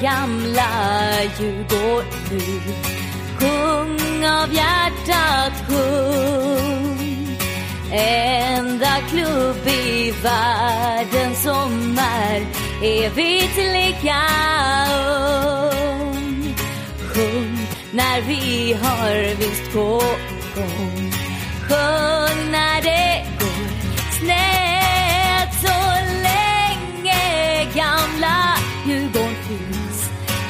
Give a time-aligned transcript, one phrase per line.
[0.00, 2.60] Sjung ljud och nu
[3.38, 7.38] Sjung av hjärtat, sjung.
[7.92, 12.46] Enda klubb i världen som är
[12.82, 14.22] evigt lika
[15.70, 16.54] ung
[17.14, 17.58] Sjung
[17.92, 20.02] när vi har vinst på
[20.54, 21.12] gång.
[21.68, 22.71] Sjung när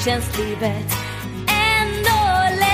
[0.05, 0.93] känns livet
[1.49, 2.69] ändå lätt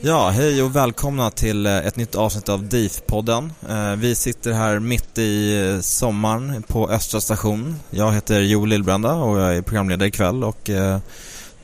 [0.00, 3.50] Ja, hej och välkomna till eh, ett nytt avsnitt av DIF-podden.
[3.68, 7.76] Eh, Vi sitter här mitt i eh, sommaren på Östra station.
[7.90, 10.70] Jag heter Joel Lillbrända och jag är programledare ikväll och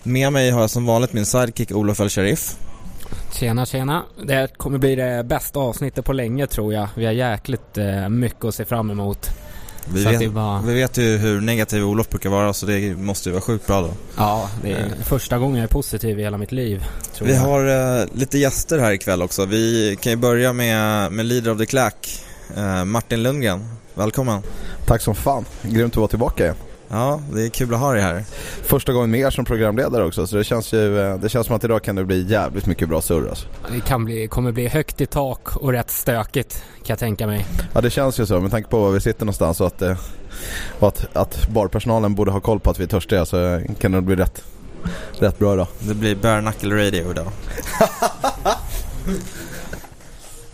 [0.02, 2.56] med mig har jag som vanligt min sidekick Olof El Sharif.
[3.32, 4.02] Tjena tjena.
[4.26, 6.88] Det kommer bli det bästa avsnittet på länge tror jag.
[6.96, 7.78] Vi har jäkligt
[8.08, 9.30] mycket att se fram emot.
[9.92, 12.96] Vi Så att vet, bara- vi vet ju hur negativ Olof brukar vara så det
[12.98, 13.90] måste ju vara sjukt bra då.
[14.16, 16.84] Ja, det är första gången jag är positiv i hela mitt liv.
[17.14, 17.40] Tror Vi jag.
[17.40, 19.44] har eh, lite gäster här ikväll också.
[19.44, 22.24] Vi kan ju börja med, med Leader of the Clack,
[22.56, 23.64] eh, Martin Lundgren.
[23.94, 24.42] Välkommen.
[24.86, 25.44] Tack som fan.
[25.62, 26.56] Grymt att vara tillbaka igen.
[26.88, 28.24] Ja, det är kul att ha dig här.
[28.62, 31.56] Första gången med er som programledare också så det känns ju, eh, det känns som
[31.56, 33.46] att idag kan det bli jävligt mycket bra surr alltså.
[33.72, 37.46] Det kan bli, kommer bli högt i tak och rätt stökigt kan jag tänka mig.
[37.72, 39.98] Ja det känns ju så med tanke på var vi sitter någonstans och att, eh,
[40.78, 43.92] och att, att barpersonalen borde ha koll på att vi är törstiga så eh, kan
[43.92, 44.44] det bli rätt,
[45.18, 45.66] rätt bra idag.
[45.78, 47.26] Det blir bare radio idag.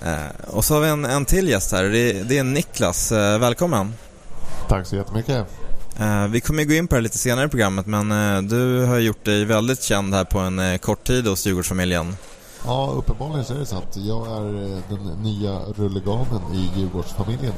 [0.04, 1.84] eh, och så har vi en, en till gäst här.
[1.84, 3.12] Det, det är Niklas.
[3.12, 3.94] Eh, välkommen.
[4.68, 5.46] Tack så jättemycket.
[5.98, 8.98] Eh, vi kommer gå in på det lite senare i programmet men eh, du har
[8.98, 12.16] gjort dig väldigt känd här på en eh, kort tid hos Djurgårdsfamiljen.
[12.64, 13.96] Ja, uppenbarligen så är det sant.
[13.96, 14.42] Jag är
[14.88, 17.52] den nya rullegamen i Djurgårdsfamiljen.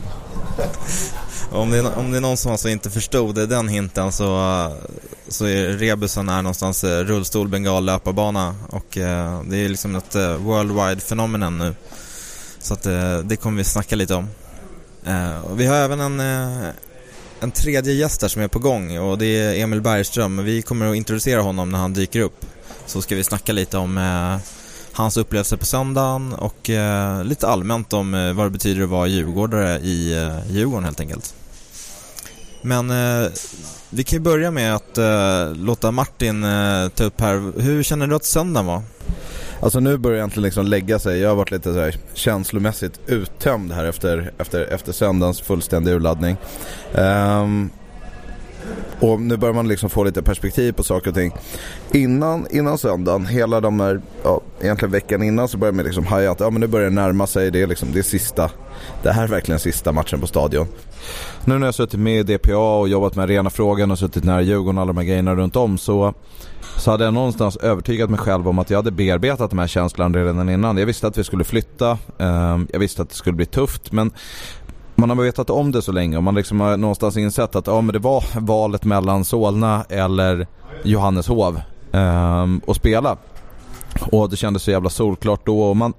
[1.53, 4.25] Om det, är, om det är någon som alltså inte förstod det, den hinten så,
[5.29, 11.01] så är rebusen är någonstans rullstol, bengal, löparbana och eh, det är liksom ett worldwide
[11.01, 11.75] fenomenon nu.
[12.59, 14.29] Så att eh, det kommer vi snacka lite om.
[15.07, 16.21] Eh, vi har även en,
[17.43, 20.45] en tredje gäst här som är på gång och det är Emil Bergström.
[20.45, 22.47] Vi kommer att introducera honom när han dyker upp.
[22.87, 24.37] Så ska vi snacka lite om eh,
[24.93, 29.07] hans upplevelse på söndagen och eh, lite allmänt om eh, vad det betyder att vara
[29.07, 31.35] djurgårdare i eh, Djurgården helt enkelt.
[32.63, 33.31] Men eh,
[33.91, 37.61] vi kan ju börja med att eh, låta Martin eh, ta upp här.
[37.61, 38.83] Hur känner du att söndagen var?
[39.63, 41.21] Alltså nu börjar det egentligen liksom lägga sig.
[41.21, 46.37] Jag har varit lite så här känslomässigt uttömd här efter, efter, efter söndagens fullständiga urladdning.
[46.95, 47.71] Um,
[49.01, 51.33] och nu börjar man liksom få lite perspektiv på saker och ting.
[51.93, 56.31] Innan, innan söndagen, hela de här, ja, egentligen veckan innan så börjar man liksom haja
[56.31, 57.51] att ja, men nu börjar det närma sig.
[57.51, 58.51] Det är liksom, det är sista,
[59.03, 60.67] det här är verkligen sista matchen på stadion.
[61.45, 64.79] Nu när jag suttit med i DPA och jobbat med arenafrågan och suttit nära Djurgården
[64.79, 66.15] och alla de här grejerna runt om så
[66.77, 70.19] så hade jag någonstans övertygat mig själv om att jag hade bearbetat de här känslorna
[70.19, 70.77] redan innan.
[70.77, 74.11] Jag visste att vi skulle flytta, ehm, jag visste att det skulle bli tufft men
[74.95, 77.81] man har vetat om det så länge och man liksom har någonstans insett att ja,
[77.81, 80.47] men det var valet mellan Solna eller
[80.83, 81.61] Johanneshov
[81.93, 83.17] eh, att spela.
[84.01, 85.93] Och det kändes så jävla solklart då och man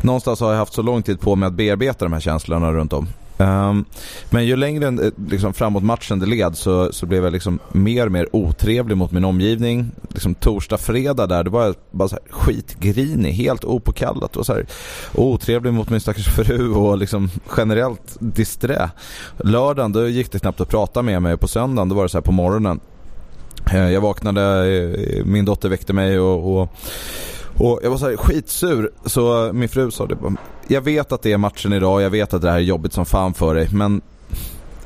[0.00, 2.92] någonstans har jag haft så lång tid på mig att bearbeta de här känslorna runt
[2.92, 3.08] om.
[3.38, 3.84] Um,
[4.30, 8.06] men ju längre eh, liksom, framåt matchen det led så, så blev jag liksom mer
[8.06, 9.90] och mer otrevlig mot min omgivning.
[10.08, 14.52] Liksom, torsdag, fredag där, det var jag bara så här skitgrinig, helt opåkallat och så
[14.52, 14.66] här,
[15.14, 18.90] otrevlig mot min stackars fru och liksom generellt disträ.
[19.38, 22.18] Lördagen då gick det knappt att prata med mig på söndagen då var det så
[22.18, 22.80] här på morgonen.
[23.72, 26.70] Eh, jag vaknade, eh, min dotter väckte mig och, och
[27.58, 30.16] och jag var så här skitsur så min fru sa det
[30.68, 33.06] Jag vet att det är matchen idag, jag vet att det här är jobbigt som
[33.06, 34.02] fan för dig men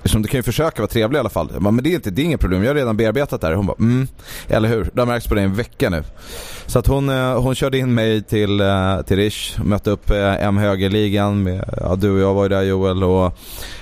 [0.01, 1.49] eftersom du kan ju försöka vara trevlig i alla fall.
[1.53, 3.47] Jag bara, men det är, inte, det är inget problem, jag har redan bearbetat det
[3.47, 3.55] här.
[3.55, 4.09] Hon bara, mm,
[4.49, 4.91] eller hur?
[4.93, 6.03] Det har märkts på dig en vecka nu.
[6.67, 10.45] Så att hon, eh, hon körde in mig till, eh, till Rish, mötte upp eh,
[10.45, 13.39] M högerligan med, ja, du och jag var ju där Joel och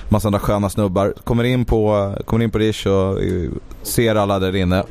[0.09, 1.13] massa andra sköna snubbar.
[1.23, 3.17] Kommer in på, kommer in på Rish och
[3.83, 4.83] ser alla där inne.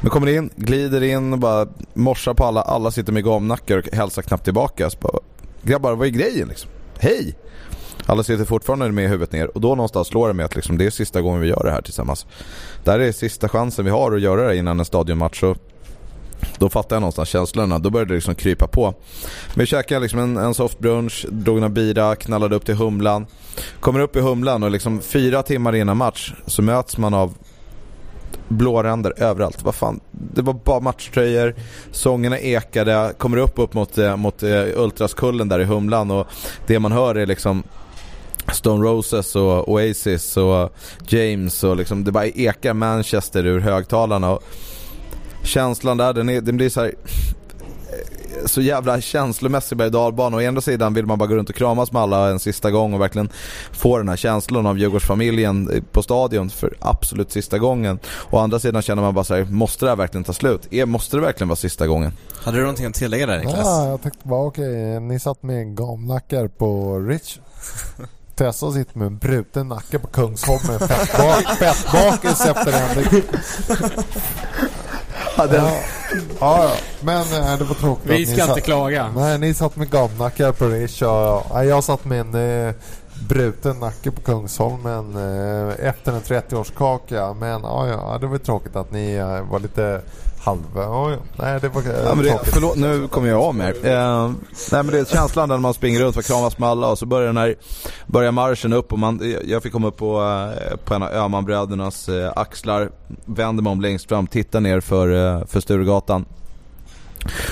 [0.00, 2.62] Men kommer in, glider in och bara morsar på alla.
[2.62, 4.90] Alla sitter med gamnackar och hälsar knappt tillbaka.
[4.90, 5.18] Så bara,
[5.62, 6.70] grabbar, vad är grejen liksom?
[6.98, 7.34] Hej!
[8.06, 10.86] Alla sitter fortfarande med huvudet ner och då någonstans slår det mig att liksom, det
[10.86, 12.26] är sista gången vi gör det här tillsammans.
[12.84, 15.42] Det här är sista chansen vi har att göra det innan en stadionmatch.
[15.42, 15.56] Och
[16.58, 17.78] då fattar jag någonstans känslorna.
[17.78, 18.94] Då började det liksom krypa på.
[19.54, 23.26] Men vi käkade liksom en, en soft brunch, drog några bira, knallade upp till Humlan.
[23.80, 27.34] Kommer upp i Humlan och liksom fyra timmar innan match så möts man av
[28.48, 29.62] blåränder överallt.
[29.62, 31.54] Vad fan, det var bara matchtröjor,
[31.90, 36.26] sångerna ekade, kommer upp upp mot, eh, mot eh, Ultraskullen där i Humlan och
[36.66, 37.62] det man hör är liksom
[38.52, 40.76] Stone Roses och Oasis och
[41.08, 44.42] James och liksom det bara ekar Manchester ur högtalarna och
[45.42, 46.94] känslan där den, är, den blir så här
[48.44, 50.36] så jävla känslomässig berg dalbana.
[50.36, 52.94] Å ena sidan vill man bara gå runt och kramas med alla en sista gång
[52.94, 53.28] och verkligen
[53.72, 57.98] få den här känslan av Djurgårdsfamiljen på stadion för absolut sista gången.
[58.30, 60.86] Å andra sidan känner man bara så här, måste det här verkligen ta slut?
[60.86, 62.12] Måste det verkligen vara sista gången?
[62.42, 63.58] Hade du någonting att tillägga där Niklas?
[63.64, 67.38] Ja, jag tänkte bara okej, okay, ni satt med gamnackar på Rich.
[68.36, 70.78] Tessa sitter med en bruten nacke på Kungsholmen
[71.58, 73.22] fettbakelse efter en.
[75.36, 75.64] Ja, den...
[75.64, 78.62] ja, ja, men äh, det var tråkigt Vi ska inte satt...
[78.64, 79.12] klaga.
[79.16, 82.74] Nej, ni satt med gamnackar på Rish och jag satt med en eh,
[83.28, 87.34] bruten nacke på Kungsholmen eh, efter en 30-årskaka.
[87.34, 90.00] Men ja, ja, det var tråkigt att ni eh, var lite
[90.46, 90.76] halv...
[90.76, 94.30] Oh, nej, det var ja, men det, Förlåt, nu kommer jag av mig eh,
[94.72, 97.06] Nej men det är känslan när man springer runt och kramas med alla och så
[97.06, 97.54] börjar den här
[98.06, 100.22] Börjar marschen upp och man, jag fick komma upp på,
[100.70, 102.90] eh, på en av Öhmanbrödernas eh, axlar
[103.24, 106.24] Vänder mig om längst fram, tittar ner för, eh, för Sturegatan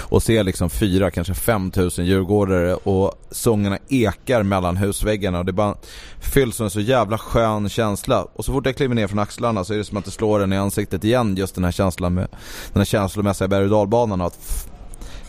[0.08, 5.52] och ser liksom fyra, kanske fem tusen djurgårdare och sångerna ekar mellan husväggarna och det
[5.52, 5.74] bara
[6.20, 8.26] fylls med en så jävla skön känsla.
[8.32, 10.42] Och så fort jag kliver ner från axlarna så är det som att det slår
[10.42, 12.28] en i ansiktet igen just den här känslan med
[12.72, 14.68] den här känslomässiga berg och dalbanan att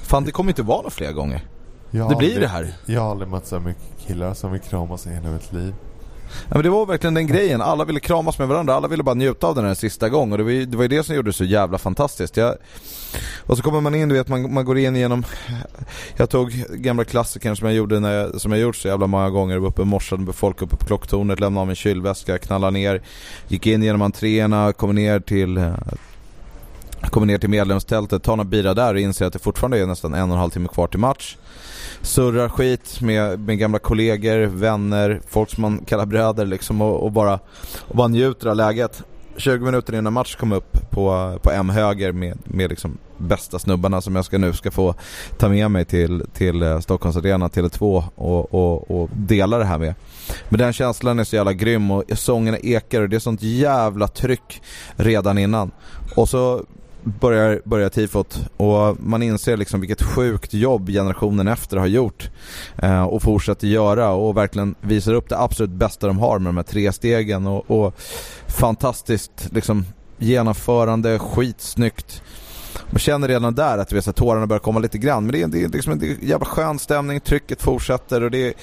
[0.01, 1.41] fan det kommer inte vara några fler gånger.
[1.91, 2.73] Jag det blir aldrig, det här.
[2.85, 5.73] Jag har aldrig mött så mycket killar som vill kramas i hela mitt liv.
[6.47, 7.61] Ja, men det var verkligen den grejen.
[7.61, 8.73] Alla ville kramas med varandra.
[8.73, 10.31] Alla ville bara njuta av den här sista gången.
[10.31, 12.37] Och det var ju det, var ju det som gjorde det så jävla fantastiskt.
[12.37, 12.55] Jag...
[13.39, 15.25] Och så kommer man in, du vet, man, man går in genom...
[16.17, 19.29] Jag tog gamla klassiker som jag gjorde när jag, som jag gjort så jävla många
[19.29, 19.53] gånger.
[19.53, 22.71] Jag var uppe i morse med folk uppe på klocktornet, lämnade av min kylväska, knallade
[22.71, 23.01] ner.
[23.47, 25.71] Gick in genom entréerna, kom ner till
[27.09, 30.13] kommer ner till medlemstältet, tar några bira där och inser att det fortfarande är nästan
[30.13, 31.37] en och en halv timme kvar till match
[32.05, 37.11] surrar skit med, med gamla kollegor, vänner, folk som man kallar bröder liksom och, och,
[37.11, 37.39] bara,
[37.79, 39.03] och bara njuter av läget.
[39.37, 44.01] 20 minuter innan match kom upp på, på M höger med, med liksom bästa snubbarna
[44.01, 44.95] som jag ska nu ska få
[45.37, 49.77] ta med mig till, till eh, Stockholms Arena, Tele2 och, och, och dela det här
[49.77, 49.93] med.
[50.49, 54.07] Men den känslan är så jävla grym och sångerna ekar och det är sånt jävla
[54.07, 54.61] tryck
[54.95, 55.71] redan innan.
[56.15, 56.65] Och så
[57.05, 62.29] börjar, börjar tifot och man inser liksom vilket sjukt jobb generationen efter har gjort
[62.77, 66.57] eh, och fortsätter göra och verkligen visar upp det absolut bästa de har med de
[66.57, 67.93] här tre stegen och, och
[68.47, 69.85] fantastiskt liksom
[70.17, 72.21] genomförande, skitsnyggt.
[72.89, 75.63] Man känner redan där att vet, tårarna börjar komma lite grann men det är, det
[75.63, 78.53] är, liksom en, jävla skön stämning, trycket fortsätter och det,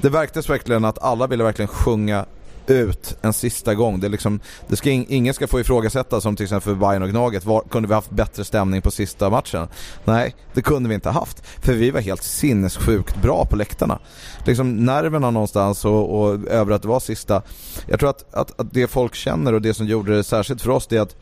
[0.00, 2.26] det verkades verkligen att alla ville verkligen sjunga
[2.70, 4.00] ut en sista gång.
[4.00, 7.08] Det är liksom, det ska, ingen ska få ifrågasätta som till exempel för Bayern och
[7.08, 7.44] Gnaget.
[7.44, 9.68] Var, kunde vi haft bättre stämning på sista matchen?
[10.04, 11.46] Nej, det kunde vi inte haft.
[11.46, 13.98] För vi var helt sinnessjukt bra på läktarna.
[14.44, 17.42] Liksom nerverna någonstans och, och över att det var sista.
[17.86, 20.70] Jag tror att, att, att, det folk känner och det som gjorde det särskilt för
[20.70, 21.16] oss det är att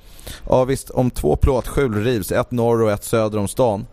[0.49, 3.87] ja visst, om två plåtskjul rivs, ett norr och ett söder om stan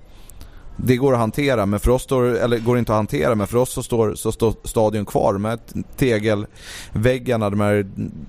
[0.77, 3.58] det går att hantera, men för oss står, eller går inte att hantera, men för
[3.58, 5.34] oss så står, så står stadion kvar.
[5.34, 5.60] De här
[5.98, 7.88] tegelväggarna, de här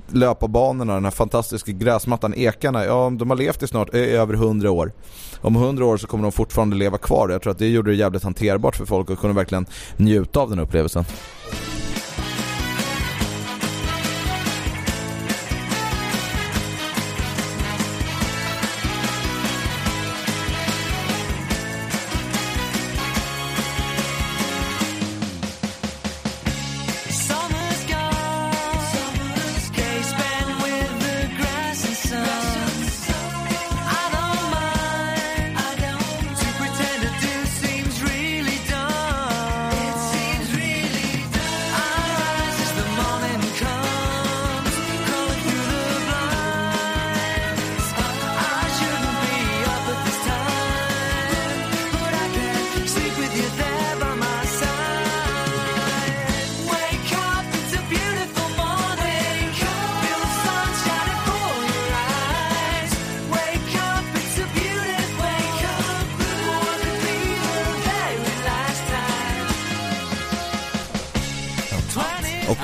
[0.09, 2.85] löparbanorna, den här fantastiska gräsmattan, ekarna.
[2.85, 4.93] Ja, de har levt i snart i över hundra år.
[5.41, 7.29] Om hundra år så kommer de fortfarande leva kvar.
[7.29, 10.51] Jag tror att det gjorde det jävligt hanterbart för folk att kunna verkligen njuta av
[10.51, 11.05] den upplevelsen.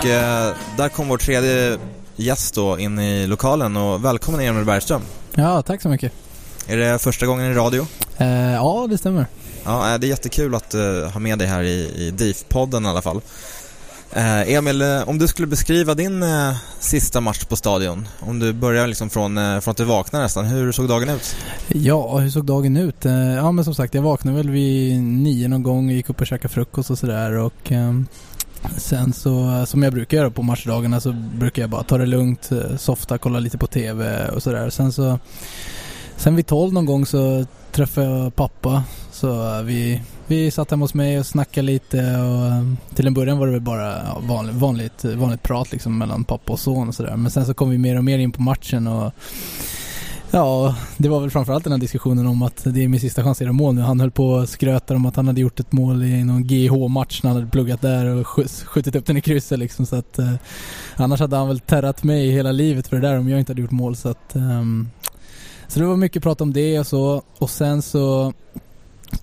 [0.01, 1.79] Och eh, där kom vår tredje
[2.17, 5.03] gäst då in i lokalen och välkommen Emil Bergström.
[5.35, 6.13] Ja, tack så mycket.
[6.67, 7.87] Är det första gången i radio?
[8.19, 9.27] Eh, ja, det stämmer.
[9.65, 13.03] Ja, det är jättekul att uh, ha med dig här i, i DIF-podden i alla
[13.03, 13.21] fall.
[14.17, 16.25] Uh, Emil, uh, om du skulle beskriva din
[16.81, 20.73] sista match på stadion, om du börjar liksom från, från att du vaknade nästan, hur
[20.73, 21.37] såg dagen ut?
[21.69, 23.05] Ja, hur såg dagen ut?
[23.37, 26.55] ja men som sagt, jag vaknade väl vid nio någon gång, gick upp och käkade
[26.55, 28.07] frukost och sådär och ehm,
[28.77, 32.53] Sen så, som jag brukar göra på matchdagarna så brukar jag bara ta det lugnt,
[32.53, 34.71] eh, softa, kolla lite på TV och sådär.
[34.71, 35.19] Sen så,
[36.17, 38.83] sen vid tolv någon gång så träffade jag pappa.
[39.13, 42.65] Så eh, vi, vi satt hemma hos mig och snackade lite och eh,
[42.95, 46.61] till en början var det väl bara vanligt, vanligt, vanligt prat liksom mellan pappa och
[46.61, 47.17] son och sådär.
[47.17, 49.13] Men sen så kom vi mer och mer in på matchen och
[50.33, 53.39] Ja, det var väl framförallt den här diskussionen om att det är min sista chans
[53.39, 53.81] att göra mål nu.
[53.81, 57.23] Han höll på och skröta om att han hade gjort ett mål i någon GH-match
[57.23, 58.27] när han hade pluggat där och
[58.67, 59.87] skjutit upp den i krysset liksom.
[59.87, 60.33] Så att, eh,
[60.97, 63.63] annars hade han väl terrat mig hela livet för det där om jag inte hade
[63.63, 63.97] gjort mål.
[63.97, 64.63] Så att, eh,
[65.69, 67.23] så det var mycket prat om det och så.
[67.39, 68.33] Och sen så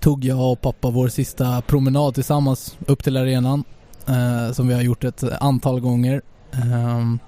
[0.00, 3.64] tog jag och pappa vår sista promenad tillsammans upp till arenan.
[4.06, 6.22] Eh, som vi har gjort ett antal gånger.
[6.52, 7.18] Ehm,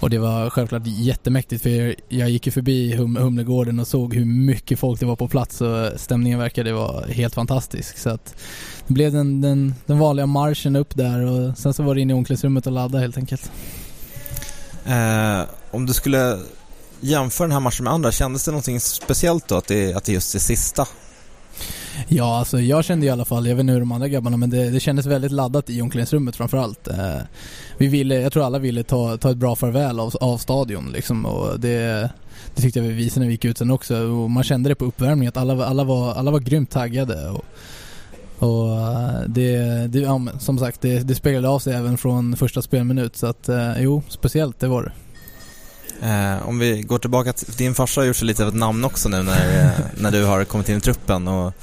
[0.00, 4.24] och det var självklart jättemäktigt för jag gick ju förbi hum Humlegården och såg hur
[4.24, 7.98] mycket folk det var på plats och stämningen verkade vara helt fantastisk.
[7.98, 8.34] Så att
[8.86, 12.10] det blev den, den, den vanliga marschen upp där och sen så var det in
[12.10, 13.50] i omklädningsrummet och ladda helt enkelt.
[14.86, 15.40] Eh,
[15.70, 16.38] om du skulle
[17.00, 20.12] jämföra den här matchen med andra, kändes det någonting speciellt då att det, att det
[20.12, 20.86] just är sista?
[22.08, 24.50] Ja, alltså jag kände i alla fall, jag vet inte hur de andra grabbarna, men
[24.50, 26.88] det, det kändes väldigt laddat i omklädningsrummet framförallt.
[26.88, 27.16] Eh,
[27.78, 31.26] vi ville, jag tror alla ville ta, ta ett bra farväl av, av stadion liksom
[31.26, 32.10] och det,
[32.54, 34.74] det tyckte jag vi visade när vi gick ut sen också och man kände det
[34.74, 37.28] på uppvärmningen att alla, alla, var, alla var grymt taggade.
[37.28, 37.44] Och,
[38.38, 42.62] och eh, det, det ja, som sagt, det, det speglade av sig även från första
[42.62, 44.92] spelminut så att eh, jo, speciellt det var det.
[46.02, 48.84] Eh, om vi går tillbaka till din farsa har gjort sig lite av ett namn
[48.84, 51.54] också nu när, eh, när du har kommit in i truppen och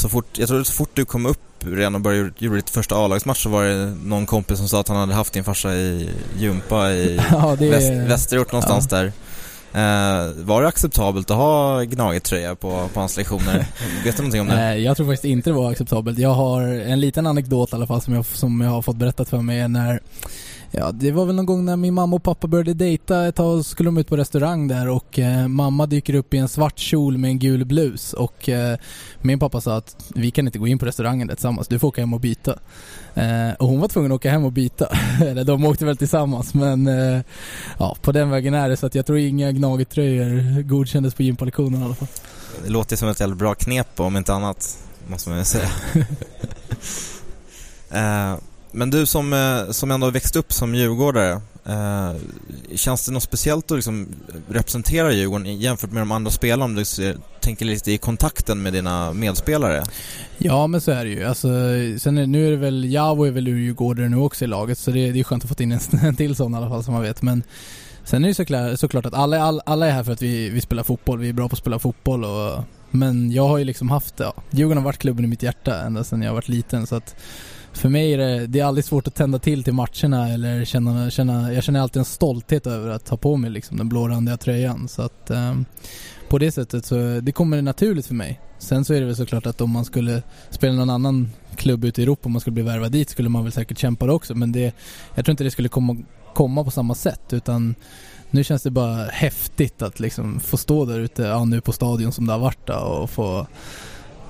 [0.00, 2.96] så fort, jag tror så fort du kom upp redan och började göra ditt första
[2.96, 6.10] A-lagsmatch så var det någon kompis som sa att han hade haft din farsa i
[6.38, 7.70] gympa i ja, det...
[7.70, 8.96] väst, västerort någonstans ja.
[8.96, 9.12] där.
[9.72, 13.66] Eh, var det acceptabelt att ha Gnaget-tröja på, på hans lektioner?
[14.04, 14.62] Vet du någonting om det?
[14.62, 16.18] Eh, jag tror faktiskt inte det var acceptabelt.
[16.18, 19.28] Jag har en liten anekdot i alla fall som jag, som jag har fått berättat
[19.28, 20.00] för mig när
[20.72, 23.64] Ja, det var väl någon gång när min mamma och pappa började dejta ett tag
[23.64, 27.18] skulle de ut på restaurang där och eh, mamma dyker upp i en svart kjol
[27.18, 28.78] med en gul blus och eh,
[29.20, 31.88] min pappa sa att vi kan inte gå in på restaurangen där tillsammans, du får
[31.88, 32.58] åka hem och byta.
[33.14, 34.86] Eh, och hon var tvungen att åka hem och byta.
[35.24, 37.20] Eller de åkte väl tillsammans men eh,
[37.78, 41.82] ja, på den vägen är det så att jag tror inga Gnaget-tröjor godkändes på gympalektionen
[41.82, 42.08] i alla fall.
[42.64, 45.70] Det låter som ett jävla bra knep om inte annat, måste man ju säga.
[48.72, 52.12] Men du som, eh, som ändå växt upp som djurgårdare, eh,
[52.74, 54.08] känns det något speciellt att liksom
[54.48, 58.72] representera Djurgården jämfört med de andra spelarna om du ser, tänker lite i kontakten med
[58.72, 59.84] dina medspelare?
[60.38, 61.24] Ja men så är det ju.
[61.24, 61.48] Alltså,
[61.98, 64.78] sen är, nu är det väl, Javo är väl ur Djurgårdare nu också i laget
[64.78, 66.84] så det, det är skönt att få in en, en till sån i alla fall
[66.84, 67.22] som man vet.
[67.22, 67.42] Men
[68.04, 70.60] sen är det såklart, såklart att alla, alla, alla är här för att vi, vi
[70.60, 73.90] spelar fotboll, vi är bra på att spela fotboll och men jag har ju liksom
[73.90, 76.96] haft, ja, Djurgården har varit klubben i mitt hjärta ända sedan jag varit liten så
[76.96, 77.16] att
[77.72, 81.10] för mig är det, det är aldrig svårt att tända till till matcherna eller känna,
[81.10, 84.88] känna jag känner alltid en stolthet över att ha på mig liksom den blårandiga tröjan.
[84.88, 85.54] Så att eh,
[86.28, 88.40] på det sättet så, det kommer naturligt för mig.
[88.58, 92.00] Sen så är det väl såklart att om man skulle spela någon annan klubb ute
[92.00, 94.34] i Europa, om man skulle bli värvad dit, skulle man väl säkert kämpa det också.
[94.34, 94.74] Men det,
[95.14, 95.96] jag tror inte det skulle komma,
[96.34, 97.74] komma på samma sätt utan
[98.30, 102.12] nu känns det bara häftigt att liksom få stå där ute, ja nu på stadion
[102.12, 103.46] som det har varit då, och få,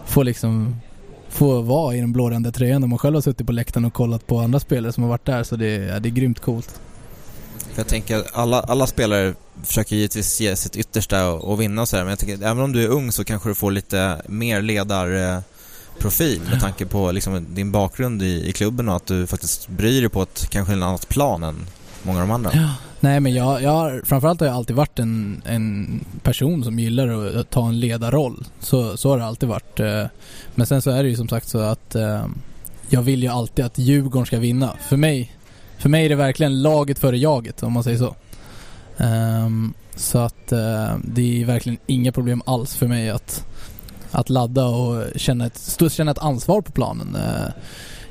[0.04, 0.76] få liksom
[1.30, 4.26] få vara i den blårända tröjan när man själv har suttit på läktaren och kollat
[4.26, 6.80] på andra spelare som har varit där så det, ja, det är grymt coolt.
[7.72, 11.82] För jag tänker att alla, alla spelare försöker givetvis ge sitt yttersta och, och vinna
[11.82, 14.22] och sådär men jag tänker även om du är ung så kanske du får lite
[14.26, 19.68] mer ledarprofil med tanke på liksom din bakgrund i, i klubben och att du faktiskt
[19.68, 21.66] bryr dig på ett kanske ett annat plan än
[22.02, 22.50] många av de andra.
[22.54, 22.74] Ja.
[23.00, 27.36] Nej men jag, jag har, framförallt har jag alltid varit en, en person som gillar
[27.40, 28.44] att ta en ledarroll.
[28.60, 29.80] Så, så har det alltid varit.
[29.80, 30.04] Eh.
[30.54, 32.24] Men sen så är det ju som sagt så att eh,
[32.88, 34.76] jag vill ju alltid att Djurgården ska vinna.
[34.88, 35.36] För mig,
[35.78, 38.14] för mig är det verkligen laget före jaget om man säger så.
[38.96, 43.46] Ehm, så att eh, det är verkligen inga problem alls för mig att,
[44.10, 47.16] att ladda och känna ett, känna ett ansvar på planen.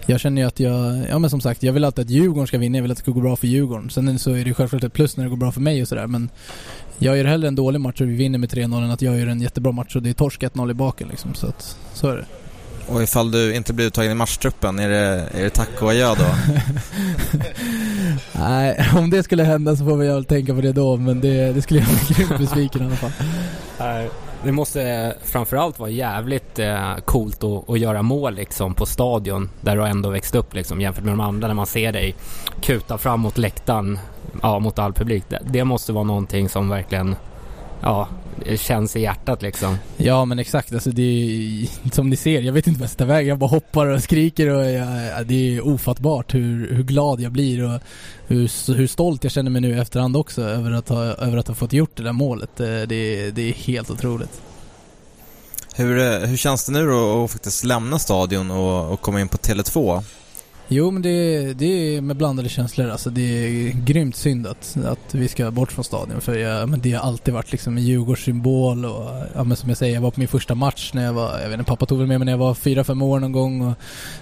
[0.10, 2.58] Jag känner ju att jag, ja men som sagt, jag vill alltid att Djurgården ska
[2.58, 3.90] vinna, jag vill att det ska gå bra för Djurgården.
[3.90, 6.08] Sen så är det självklart ett plus när det går bra för mig och sådär
[6.08, 6.30] men
[6.98, 9.28] jag gör hellre en dålig match och vi vinner med 3-0 än att jag gör
[9.28, 11.34] en jättebra match och det är torsk 1-0 i baken liksom.
[11.34, 12.26] Så att, så är det.
[12.88, 16.16] Och ifall du inte blir uttagen i matchtruppen, är det, är det tack och adjö
[16.16, 16.26] då?
[18.40, 21.54] Nej, om det skulle hända så får vi väl tänka på det då men det,
[21.54, 23.12] det skulle jag bli grymt besviken i alla fall.
[23.80, 24.10] Nej,
[24.44, 29.76] det måste framförallt vara jävligt eh, coolt att, att göra mål liksom på stadion där
[29.78, 32.16] du ändå växt upp liksom jämfört med de andra när man ser dig
[32.62, 34.00] kuta fram mot läktaren,
[34.42, 35.24] ja mot all publik.
[35.30, 37.16] Det, det måste vara någonting som verkligen,
[37.82, 38.08] ja,
[38.58, 39.78] känns i hjärtat liksom.
[39.98, 42.98] Ja men exakt, alltså det är, som ni ser, jag vet inte vad jag ska
[42.98, 43.30] ta vägen.
[43.30, 44.88] Jag bara hoppar och skriker och jag,
[45.28, 47.82] det är ofattbart hur, hur glad jag blir och
[48.28, 51.48] hur, hur stolt jag känner mig nu i efterhand också över att ha, över att
[51.48, 52.60] ha fått gjort det där målet.
[52.60, 54.42] Eh, Det, det är helt otroligt.
[55.76, 59.28] Hur, eh, hur känns det nu då att faktiskt lämna stadion och, och komma in
[59.28, 60.04] på Tele2?
[60.72, 63.10] Jo men det, det är med blandade känslor alltså.
[63.10, 66.92] Det är grymt synd att, att vi ska bort från stadion för jag, men det
[66.92, 70.20] har alltid varit liksom en Djurgårdssymbol och ja, men som jag säger, jag var på
[70.20, 72.34] min första match när jag var, jag vet inte, pappa tog väl med mig när
[72.34, 73.74] jag var fyra fem år någon gång och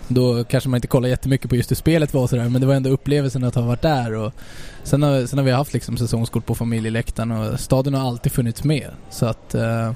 [0.07, 2.67] då kanske man inte kollar jättemycket på just hur spelet var och sådär men det
[2.67, 4.33] var ändå upplevelsen att ha varit där och
[4.83, 8.63] sen har, sen har vi haft liksom säsongskort på familjeläktaren och stadion har alltid funnits
[8.63, 9.91] med så att eh,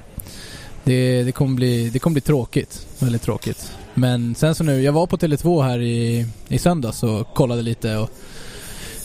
[0.84, 2.86] det, det, kommer bli, det kommer bli tråkigt.
[2.98, 3.72] Väldigt tråkigt.
[3.94, 7.96] Men sen så nu, jag var på Tele2 här i, i söndags och kollade lite
[7.96, 8.10] och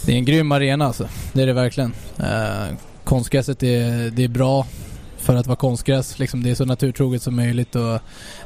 [0.06, 1.08] det är en grym arena alltså.
[1.34, 1.93] Det är det verkligen.
[2.17, 4.65] Eh, konstgräset är, det är bra
[5.17, 6.19] för att vara konstgräs.
[6.19, 8.00] Liksom det är så naturtroget som möjligt och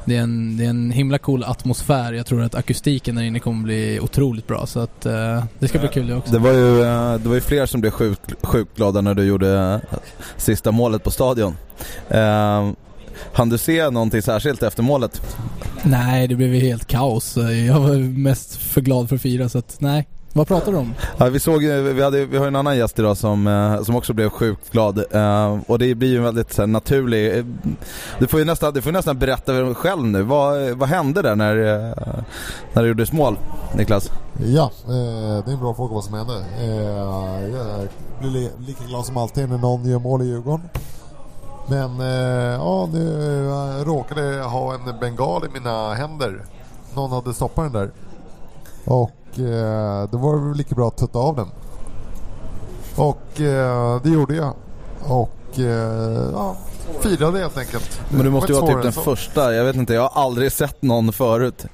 [0.04, 2.12] det är, en, det är en himla cool atmosfär.
[2.12, 5.78] Jag tror att akustiken där inne kommer bli otroligt bra så att eh, det ska
[5.78, 6.32] bli kul det också.
[6.32, 9.24] Det var ju, eh, det var ju fler som blev sjukt, sjukt glada när du
[9.24, 9.98] gjorde eh,
[10.36, 11.56] sista målet på stadion.
[12.08, 12.70] Eh,
[13.32, 15.22] hann du se någonting särskilt efter målet?
[15.84, 17.36] Nej, det blev ju helt kaos.
[17.66, 20.08] Jag var mest för glad för att fira så att nej.
[20.34, 20.94] Vad pratar du om?
[21.18, 23.96] Ja, vi, såg, vi, hade, vi har ju en annan gäst idag som, eh, som
[23.96, 24.98] också blev sjukt glad.
[25.10, 27.38] Eh, och det blir ju en väldigt så här, naturlig...
[27.38, 27.44] eh,
[28.18, 30.22] Du får ju nästan, du får nästan berätta själv nu.
[30.22, 31.54] Vad, vad hände där när,
[32.72, 33.38] när det gjordes mål,
[33.76, 34.10] Niklas?
[34.46, 36.34] Ja, eh, det är en bra fråga vad som hände.
[36.60, 36.66] Eh,
[37.56, 37.88] jag
[38.20, 40.68] blir li- lika glad som alltid när någon gör mål i Djurgården.
[41.66, 46.44] Men eh, ja, nu eh, råkade jag ha en bengal i mina händer.
[46.94, 47.90] Någon hade stoppat den där.
[48.84, 51.48] Och eh, då var det väl lika bra att tutta av den.
[52.96, 54.54] Och eh, det gjorde jag.
[55.02, 56.56] Och eh, ja,
[57.00, 58.00] firade helt enkelt.
[58.08, 60.82] Men du måste ju vara typ den första, jag vet inte, jag har aldrig sett
[60.82, 61.66] någon förut.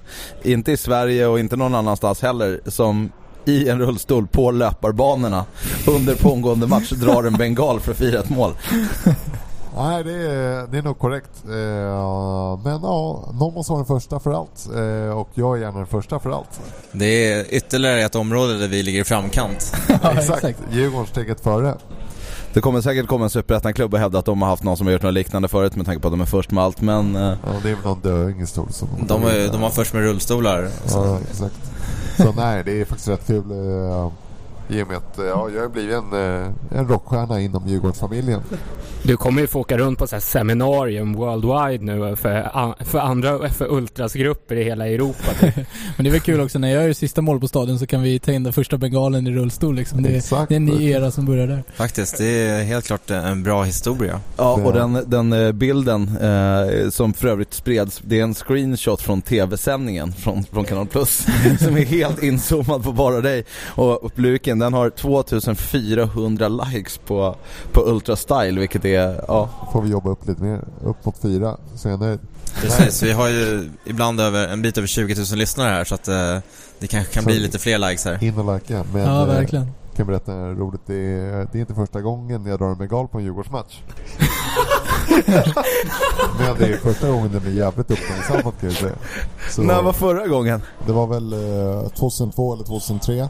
[0.43, 3.13] Inte i Sverige och inte någon annanstans heller som
[3.45, 5.45] i en rullstol på löparbanorna
[5.87, 8.53] under pågående match drar en bengal för att fira ett mål.
[9.79, 11.31] Nej, det är, det är nog korrekt.
[11.45, 14.69] Eh, men ja, någon måste vara den första för allt.
[14.77, 16.61] Eh, och jag är gärna den första för allt.
[16.93, 19.77] Det är ytterligare ett område där vi ligger i framkant.
[20.03, 20.59] Ja, exakt.
[20.71, 21.75] Djurgården steget före.
[22.53, 24.93] Det kommer säkert komma en superettan-klubb och hävda att de har haft någon som har
[24.93, 27.17] gjort något liknande förut med tanke på att de är först med allt men...
[27.17, 28.89] eh, Ja, det är väl någon döingstol som...
[29.07, 30.69] De, är, de var först med rullstolar.
[30.91, 31.55] Ja, exakt.
[32.17, 33.45] Så nej, det är faktiskt rätt kul.
[34.69, 38.41] I och med att eh, ja, jag har blivit en, eh, en rockstjärna inom Djurgårdsfamiljen.
[39.03, 43.49] Du kommer ju få åka runt på så här seminarium worldwide nu för, för andra,
[43.49, 45.29] för ultrasgrupper i hela Europa.
[45.97, 48.03] Men det är väl kul också när jag gör sista mål på stadion så kan
[48.03, 50.03] vi tända första bengalen i rullstol liksom.
[50.03, 50.49] Det, Exakt.
[50.49, 51.65] det är en ny era som börjar där.
[51.75, 54.21] Faktiskt, det är helt klart en bra historia.
[54.37, 59.03] Ja, och den, den eh, bilden eh, som för övrigt spreds, det är en screenshot
[59.03, 61.27] från tv-sändningen från, från Kanal Plus
[61.59, 63.45] som är helt inzoomad på bara dig.
[63.67, 64.73] Och publiken gången.
[64.73, 67.37] Den har 2400 likes på,
[67.73, 69.49] på Ultra Style vilket är, ja.
[69.73, 72.19] får vi jobba upp lite mer, upp mot fyra, så är jag nöjd.
[72.61, 76.09] Precis, vi har ju ibland över, en bit över 20 000 lyssnare här så att
[76.09, 76.39] eh,
[76.79, 78.25] det kanske kan Så- bli lite fler likes här.
[78.25, 78.85] In och likea.
[78.93, 79.71] Men Ja, eh, verkligen.
[79.97, 80.81] kan berätta roligt.
[80.87, 83.79] Det är, det är inte första gången jag drar en bengal på en Djurgårdsmatch.
[86.39, 88.95] Men det är första gången den är jävligt uppmärksammad kan jag säga.
[89.51, 90.63] Så När var förra gången?
[90.87, 93.29] Det var väl eh, 2002 eller 2003.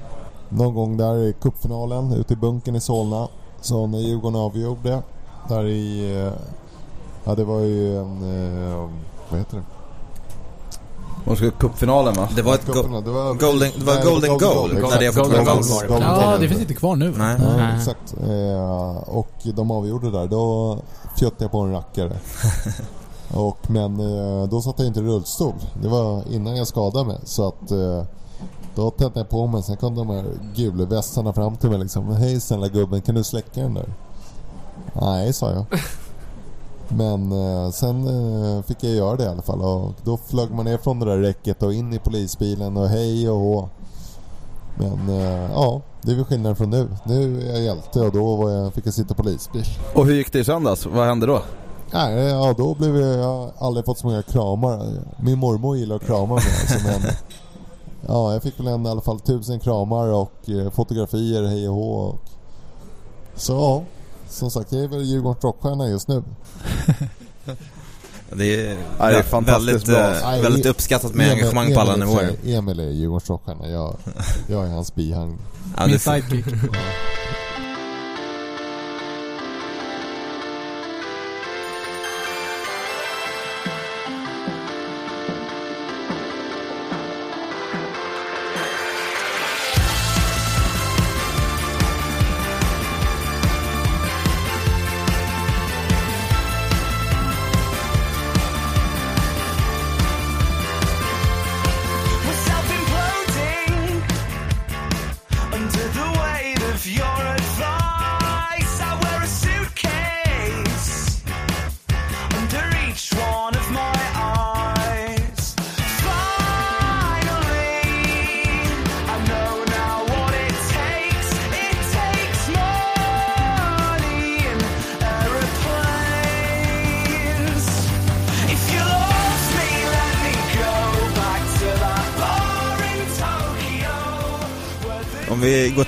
[0.48, 3.28] Någon gång där i cupfinalen ute i bunkern i Solna.
[3.60, 5.02] Så när Djurgården avgjorde.
[5.48, 6.14] Där i...
[6.26, 6.32] Eh,
[7.24, 8.22] ja det var ju en...
[8.72, 8.88] Eh,
[9.30, 9.62] vad heter det?
[11.24, 12.28] De cupfinalen va?
[12.36, 15.44] Det var ett go- det var, golden, det var Nej, golden goal, när det Golden
[15.44, 15.70] goal fanns.
[15.74, 15.88] var det.
[15.88, 16.40] Golden Ja, goal.
[16.40, 17.14] det finns inte kvar nu.
[17.18, 17.36] Nej.
[17.42, 17.76] Ja, Nej.
[17.76, 18.14] exakt.
[18.22, 20.26] Eh, och de avgjorde där.
[20.26, 20.78] Då
[21.18, 22.16] fjötte jag på en rackare.
[23.34, 25.54] och, men eh, då satt jag inte i rullstol.
[25.82, 27.18] Det var innan jag skadade mig.
[27.24, 28.02] Så att eh,
[28.78, 29.62] då tände jag på mig.
[29.62, 32.12] Sen kom de här gula västarna fram till mig liksom.
[32.12, 33.94] Hej snälla gubben, kan du släcka den där?
[34.92, 35.64] Nej, sa jag.
[36.88, 39.60] Men eh, sen eh, fick jag göra det i alla fall.
[39.60, 43.30] Och då flög man ner från det där räcket och in i polisbilen och hej
[43.30, 43.68] och hå.
[44.74, 46.88] Men eh, ja, det är väl skillnaden från nu.
[47.04, 49.64] Nu är jag hjälte och då var jag, fick jag sitta polisbil.
[49.94, 50.86] Och hur gick det i söndags?
[50.86, 51.42] Vad hände då?
[51.92, 54.86] Nej, ja då blev jag, jag har aldrig fått så många kramar.
[55.16, 57.12] Min mormor gillar att krama mig alltså, men
[58.06, 61.74] Ja, jag fick väl en, i alla fall tusen kramar och eh, fotografier, hej och
[61.74, 61.90] hå.
[61.92, 62.18] Och,
[63.36, 63.82] så ja,
[64.28, 66.22] som sagt jag är väl Djurgårdens rockstjärna just nu.
[68.32, 70.34] Det är, Ja, det är fantastiskt väldigt, bra.
[70.36, 72.32] eh, väldigt Emil- uppskattat med engagemang på alla Emil nivåer.
[72.46, 73.68] Emil är Djurgårdens rockstjärna.
[73.68, 73.96] Jag,
[74.46, 75.38] jag är hans bihang.
[75.76, 76.44] Ja, Min sidekick.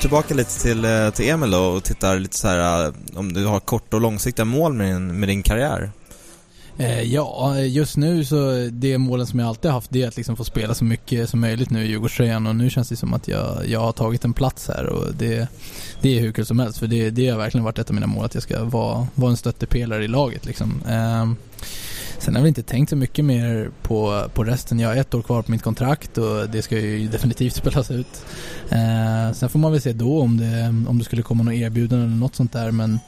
[0.01, 3.47] Tillbaka lite till, eh, till Emil då och tittar lite så här eh, om du
[3.47, 5.91] har kort och långsiktiga mål med din, med din karriär.
[6.79, 10.17] Eh, ja, eh, just nu så det målen som jag alltid haft det är att
[10.17, 13.15] liksom få spela så mycket som möjligt nu i Djurgårdströjan och nu känns det som
[13.15, 15.49] att jag, jag har tagit en plats här och det,
[16.01, 18.07] det är hur kul som helst för det, det har verkligen varit ett av mina
[18.07, 20.83] mål att jag ska vara, vara en stöttepelare i laget liksom.
[20.89, 21.37] Ehm,
[22.21, 24.79] Sen har jag väl inte tänkt så mycket mer på, på resten.
[24.79, 28.25] Jag har ett år kvar på mitt kontrakt och det ska ju definitivt spelas ut.
[28.69, 32.05] Eh, sen får man väl se då om det, om det skulle komma något erbjudande
[32.05, 32.99] eller något sånt där men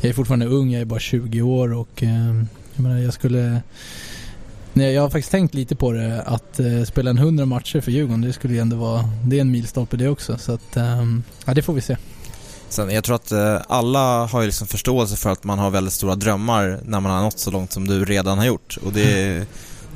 [0.00, 2.44] jag är fortfarande ung, jag är bara 20 år och eh,
[2.74, 3.60] jag menar jag skulle
[4.72, 7.92] Nej, jag har faktiskt tänkt lite på det att eh, spela en 100 matcher för
[7.92, 11.04] Djurgården, det skulle ju ändå vara, det är en milstolpe det också så att, eh,
[11.46, 11.96] ja det får vi se.
[12.72, 15.92] Sen, jag tror att eh, alla har ju liksom förståelse för att man har väldigt
[15.94, 18.78] stora drömmar när man har nått så långt som du redan har gjort.
[18.84, 19.46] Och det,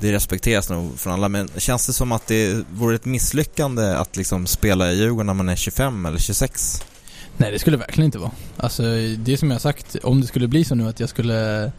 [0.00, 1.28] det respekteras nog från alla.
[1.28, 5.34] Men känns det som att det vore ett misslyckande att liksom spela i Djurgården när
[5.34, 6.82] man är 25 eller 26?
[7.36, 8.30] Nej det skulle verkligen inte vara.
[8.56, 8.82] Alltså
[9.18, 11.72] det är som jag sagt, om det skulle bli så nu att jag skulle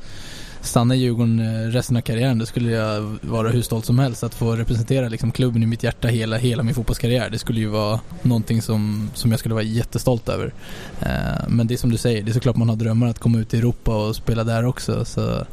[0.68, 4.24] stanna i Djurgården eh, resten av karriären, då skulle jag vara hur stolt som helst
[4.24, 7.30] att få representera liksom klubben i mitt hjärta hela, hela min fotbollskarriär.
[7.30, 10.54] Det skulle ju vara någonting som, som jag skulle vara jättestolt över.
[11.02, 13.40] Eh, men det är som du säger, det är såklart man har drömmar att komma
[13.40, 15.06] ut i Europa och spela där också.
[15.06, 15.46] Så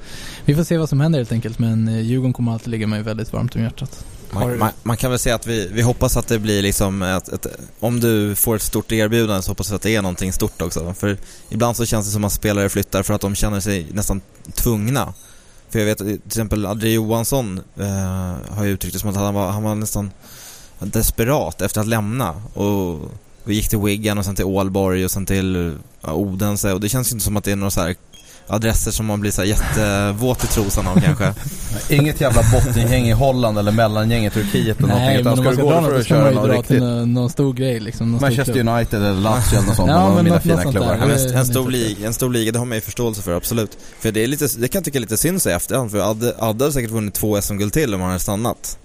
[0.45, 3.03] vi får se vad som händer helt enkelt, men eh, Djurgården kommer alltid ligga mig
[3.03, 4.07] väldigt varmt om hjärtat.
[4.35, 7.29] Man, man, man kan väl säga att vi, vi hoppas att det blir liksom ett,
[7.29, 7.47] ett,
[7.81, 10.95] om du får ett stort erbjudande så hoppas vi att det är någonting stort också.
[10.99, 11.19] För
[11.49, 14.21] ibland så känns det som att spelare flyttar för att de känner sig nästan
[14.55, 15.15] tvungna.
[15.71, 19.35] För jag vet till exempel Adri Johansson eh, har ju uttryckt det som att han
[19.35, 20.11] var, han var nästan
[20.79, 22.95] desperat efter att lämna och,
[23.45, 26.89] och gick till Wigan och sen till Ålborg och sen till ja, Odense och det
[26.89, 27.95] känns ju inte som att det är några så här
[28.47, 31.35] adresser som man blir så här jättevåt i trosan av kanske.
[31.95, 35.25] Inget jävla bottengäng i Holland eller mellangäng i Turkiet eller Nej, någonting.
[35.25, 37.81] men Utan ska du gå för något att köra till riktigt någon, någon stor grej
[37.81, 38.13] liksom.
[38.13, 38.69] Någon Manchester.
[38.69, 39.91] United eller Lazio eller något sånt.
[39.91, 40.97] Ja, mina något- fina något klubbar.
[41.01, 43.79] Ja, en, en, stor liga, en stor liga, det har man ju förståelse för, absolut.
[44.01, 45.99] För det är lite, det kan jag tycka är lite synd så i efterhand, för
[46.11, 48.79] Adde, Adde hade säkert vunnit två SM-guld till om han hade stannat.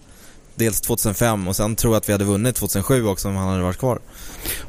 [0.56, 3.64] dels 2005 och sen tror jag att vi hade vunnit 2007 också om han hade
[3.64, 4.00] varit kvar.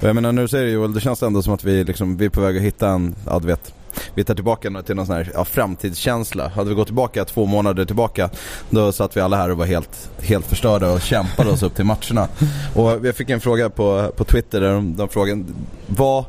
[0.00, 2.24] Och jag menar nu säger du Joel, det känns ändå som att vi, liksom, vi
[2.24, 3.72] är på väg att hitta en, ja du vet,
[4.14, 6.48] vi tar tillbaka till någon sån här ja, framtidskänsla.
[6.48, 8.30] Hade vi gått tillbaka två månader tillbaka
[8.70, 11.84] då satt vi alla här och var helt, helt förstörda och kämpade oss upp till
[11.84, 12.28] matcherna.
[12.74, 15.44] Och jag fick en fråga på, på Twitter där de, de frågade
[15.86, 16.24] vad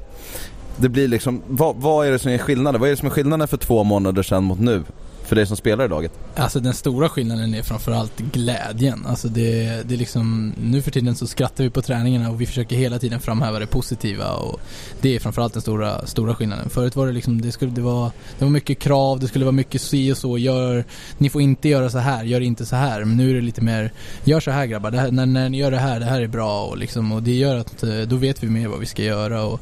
[0.77, 2.81] det blir liksom, vad, vad är det som är skillnaden?
[2.81, 4.83] Vad är det som är skillnaden för två månader sedan mot nu?
[5.31, 6.11] För dig som spelar i laget?
[6.35, 9.05] Alltså den stora skillnaden är framförallt glädjen.
[9.05, 12.45] Alltså det, det är liksom, nu för tiden så skrattar vi på träningarna och vi
[12.45, 14.59] försöker hela tiden framhäva det positiva och
[15.01, 16.69] det är framförallt den stora, stora skillnaden.
[16.69, 19.51] Förut var det liksom, det skulle, det var, det var mycket krav, det skulle vara
[19.51, 20.85] mycket si och så, gör,
[21.17, 23.03] ni får inte göra så här, gör inte så här.
[23.03, 23.91] Men nu är det lite mer,
[24.23, 26.27] gör så här grabbar, det här, när, när ni gör det här, det här är
[26.27, 29.03] bra och liksom, och det gör att eh, då vet vi mer vad vi ska
[29.03, 29.61] göra och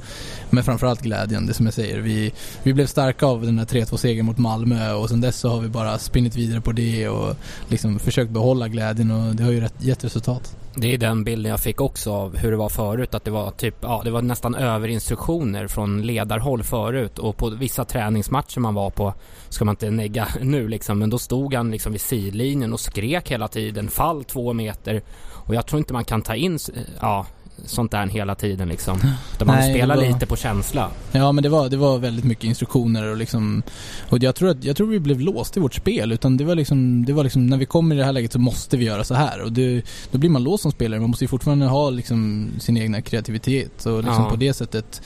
[0.50, 2.00] men framförallt glädjen, det som jag säger.
[2.00, 5.59] Vi, vi blev starka av den här 3-2 segern mot Malmö och sen dess så
[5.60, 7.36] har vi bara spinnit vidare på det och
[7.68, 10.56] liksom försökt behålla glädjen och det har ju gett resultat.
[10.76, 13.16] Det är den bilden jag fick också av hur det var förut.
[13.16, 17.20] Att det var typ, ja det var nästan överinstruktioner från ledarhåll förut.
[17.20, 19.14] Och på vissa träningsmatcher man var på,
[19.50, 23.32] ska man inte negga nu liksom, men då stod han liksom vid sidlinjen och skrek
[23.32, 23.88] hela tiden.
[23.88, 25.02] Fall två meter.
[25.32, 26.60] Och jag tror inte man kan ta in,
[27.02, 27.26] ja
[27.66, 29.00] sånt där hela tiden liksom.
[29.40, 30.90] Där man Nej, spelar var- lite på känsla.
[31.12, 33.64] Ja men det var, det var väldigt mycket instruktioner och liksom
[34.10, 36.56] Och jag tror att, jag tror vi blev låst i vårt spel utan det var
[36.56, 39.04] liksom, det var liksom när vi kommer i det här läget så måste vi göra
[39.04, 41.00] så här och det, då blir man låst som spelare.
[41.00, 44.30] Man måste ju fortfarande ha liksom sin egna kreativitet och liksom Ja.
[44.30, 45.02] på det sättet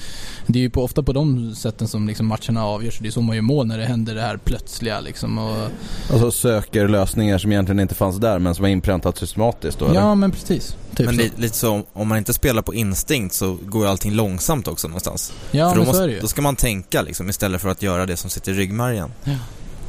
[0.47, 2.99] Det är ju på, ofta på de sätten som liksom matcherna avgörs.
[2.99, 5.55] Det är så man gör mål när det händer det här plötsliga liksom och
[6.11, 9.95] Alltså söker lösningar som egentligen inte fanns där men som har inpräntat systematiskt då eller?
[9.99, 10.75] Ja men precis.
[10.95, 11.21] Typ Men så.
[11.21, 14.87] li, lite så, om man inte spelar på instinkt så går ju allting långsamt också
[14.87, 15.33] någonstans.
[15.51, 16.19] Ja för då, men så måste, är det ju.
[16.19, 19.11] då ska man tänka liksom istället för att göra det som sitter i ryggmärgen.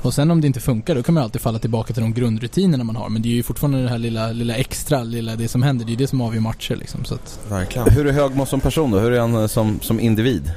[0.02, 2.84] Och sen om det inte funkar då kan man alltid falla tillbaka till de grundrutinerna
[2.84, 3.08] man har.
[3.08, 5.84] Men det är ju fortfarande det här lilla, lilla extra, lilla det som händer.
[5.84, 7.04] Det är det som avgör matcher liksom.
[7.04, 7.90] Så att, Verkligen.
[7.90, 8.98] Hur är Högmo som person då?
[8.98, 10.52] Hur är han eh, som, som individ?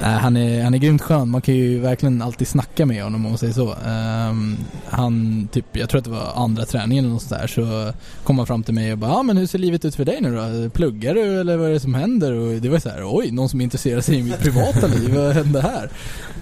[0.00, 1.28] Nej, han, är, han är grymt skön.
[1.28, 3.74] Man kan ju verkligen alltid snacka med honom om man säger så.
[3.74, 4.56] Um,
[4.88, 7.46] han, typ, jag tror att det var andra träningen eller något sånt där.
[7.46, 7.92] Så
[8.24, 10.04] kom han fram till mig och bara, ja ah, men hur ser livet ut för
[10.04, 10.70] dig nu då?
[10.70, 12.32] Pluggar du eller vad är det som händer?
[12.32, 15.34] Och det var så här, oj, någon som intresserar sig i mitt privata liv, vad
[15.34, 15.90] händer här?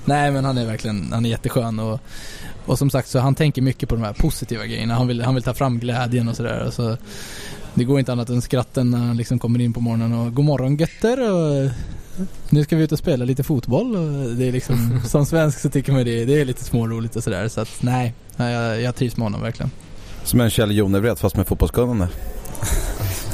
[0.05, 2.01] Nej men han är verkligen, han är jätteskön och
[2.67, 4.95] och som sagt så han tänker mycket på de här positiva grejerna.
[4.95, 6.59] Han vill, han vill ta fram glädjen och sådär.
[6.59, 6.97] Så alltså,
[7.75, 10.45] det går inte annat än skratten när han liksom kommer in på morgonen och God
[10.45, 11.71] morgon götter och
[12.51, 15.71] nu ska vi ut och spela lite fotboll och det är liksom som svensk så
[15.71, 17.49] tycker man det, det är lite småroligt och sådär.
[17.49, 19.71] Så att nej, jag, jag trivs med honom verkligen.
[20.25, 22.09] Som en Kjell Jonevred fast med fotbollskunnande.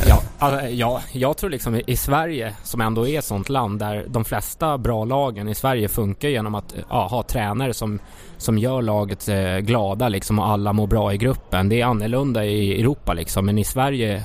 [0.08, 4.04] Ja, alltså, ja, jag tror liksom i- Sverige, som ändå är ett sånt land där
[4.08, 7.98] de flesta bra lagen i Sverige funkar genom att ja, ha tränare som,
[8.36, 11.68] som gör laget eh, glada liksom och alla mår bra i gruppen.
[11.68, 14.24] Det är annorlunda i Europa liksom, men i Sverige,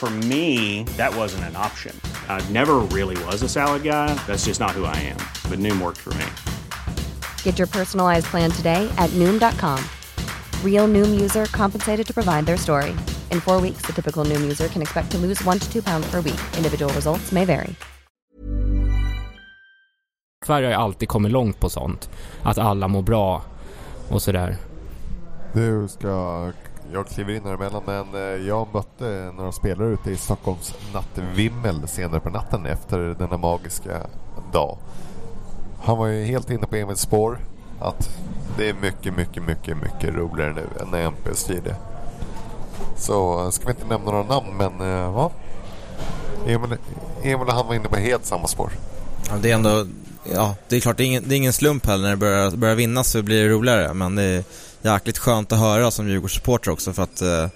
[0.00, 1.94] For me, that wasn't an option.
[2.26, 4.14] I never really was a salad guy.
[4.26, 5.18] That's just not who I am.
[5.50, 6.24] But Noom worked for me.
[7.44, 9.78] Get your personalized plan today at Noom.com.
[10.64, 12.96] Real Noom user compensated to provide their story.
[13.30, 16.10] In four weeks, the typical Noom user can expect to lose one to two pounds
[16.10, 16.40] per week.
[16.56, 17.74] Individual results may vary.
[20.46, 22.10] Sverige har ju alltid kommit långt på sånt.
[22.42, 23.42] Att alla mår bra
[24.08, 24.56] och sådär.
[25.52, 26.52] Du ska...
[26.92, 31.88] Jag kliver in här emellan men eh, jag mötte några spelare ute i Stockholms nattvimmel
[31.88, 34.06] senare på natten efter denna magiska
[34.52, 34.78] dag.
[35.82, 37.38] Han var ju helt inne på Emils spår.
[37.80, 38.18] Att
[38.56, 41.76] det är mycket, mycket, mycket, mycket roligare nu än när MP styrde.
[42.96, 45.10] Så eh, ska vi inte nämna några namn men eh, ja.
[45.10, 45.30] va?
[46.46, 46.76] Emil,
[47.22, 48.72] Emil och han var inne på helt samma spår.
[49.28, 49.86] Ja, det är ändå,
[50.32, 52.50] ja, det är klart, det är ingen, det är ingen slump heller när det börjar,
[52.50, 53.94] börjar vinnas så blir det roligare.
[53.94, 54.44] Men det är
[54.82, 57.48] jäkligt skönt att höra som Djurgårdssupporter också för att eh,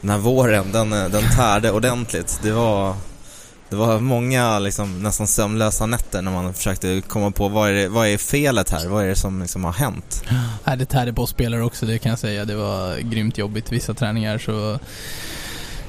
[0.00, 2.40] den här våren, den, eh, den tärde ordentligt.
[2.42, 2.94] Det var,
[3.68, 7.88] det var många liksom, nästan sömnlösa nätter när man försökte komma på vad är, det,
[7.88, 8.88] vad är felet här?
[8.88, 10.24] Vad är det som liksom har hänt?
[10.64, 12.44] Nej, det tärde på spelare också, det kan jag säga.
[12.44, 13.72] Det var grymt jobbigt.
[13.72, 14.78] Vissa träningar så,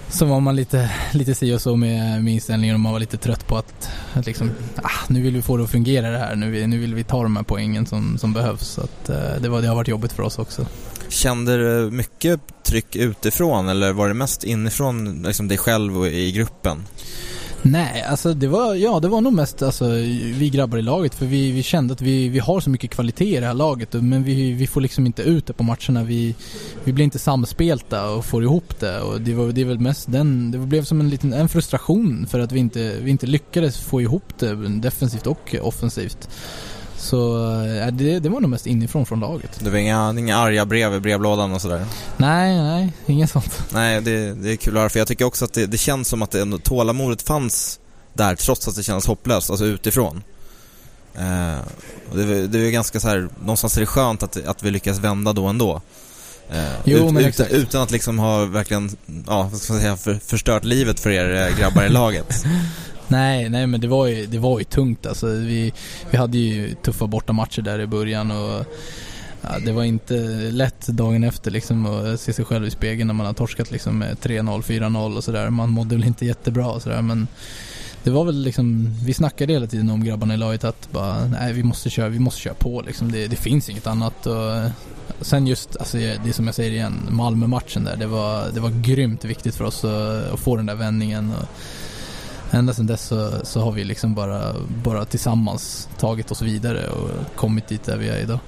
[0.09, 3.17] så var man lite, lite si och så med, med inställningen och man var lite
[3.17, 6.35] trött på att, att liksom, ah, nu vill vi få det att fungera det här.
[6.35, 8.67] Nu, vill- nu vill vi ta de här poängen som, som behövs.
[8.67, 10.65] Så att, eh, det, var, det har varit jobbigt för oss också.
[11.09, 16.31] Kände du mycket tryck utifrån eller var det mest inifrån liksom, dig själv och i
[16.31, 16.83] gruppen?
[17.65, 19.85] Nej, alltså det var, ja, det var nog mest alltså,
[20.37, 23.37] vi grabbar i laget för vi, vi kände att vi, vi har så mycket kvalitet
[23.37, 26.03] i det här laget men vi, vi får liksom inte ut det på matcherna.
[26.03, 26.35] Vi,
[26.83, 30.11] vi blir inte samspelta och får ihop det och det, var, det är väl mest
[30.11, 33.77] den, det blev som en liten en frustration för att vi inte, vi inte lyckades
[33.77, 36.29] få ihop det defensivt och offensivt.
[37.03, 39.59] Så äh, det, det var nog mest inifrån från laget.
[39.59, 41.85] Det var inga, inga arga brev i brevlådan och sådär?
[42.17, 43.63] Nej, nej, inget sånt.
[43.73, 46.07] Nej, det, det är kul att höra för jag tycker också att det, det känns
[46.07, 47.79] som att det ändå, tålamodet fanns
[48.13, 50.23] där trots att det kändes hopplöst, alltså utifrån.
[51.15, 51.57] Eh,
[52.13, 55.33] det, det är ganska så här, någonstans är det skönt att, att vi lyckas vända
[55.33, 55.81] då ändå.
[56.51, 57.51] Eh, Jo, ut, utan, exakt.
[57.51, 58.89] utan att liksom ha verkligen,
[59.27, 62.45] ja vad ska man säga, för, förstört livet för er eh, grabbar i laget.
[63.07, 65.27] Nej, nej men det var ju, det var ju tungt alltså.
[65.27, 65.73] Vi,
[66.11, 68.65] vi hade ju tuffa bortamatcher där i början och
[69.41, 70.13] ja, det var inte
[70.51, 73.99] lätt dagen efter liksom att se sig själv i spegeln när man har torskat liksom
[73.99, 75.49] med 3-0, 4-0 och sådär.
[75.49, 77.27] Man mådde väl inte jättebra och sådär men
[78.03, 81.53] det var väl liksom, vi snackade hela tiden om grabbarna i laget att bara, nej
[81.53, 83.11] vi måste köra, vi måste köra på liksom.
[83.11, 84.71] Det, det finns inget annat och
[85.21, 89.25] sen just, alltså det som jag säger igen, Malmö-matchen där, det var, det var grymt
[89.25, 91.31] viktigt för oss att, att få den där vändningen.
[91.31, 91.47] Och,
[92.53, 97.09] ända sedan dess så, så har vi liksom bara, bara tillsammans tagit oss vidare och
[97.35, 98.39] kommit dit där vi är idag.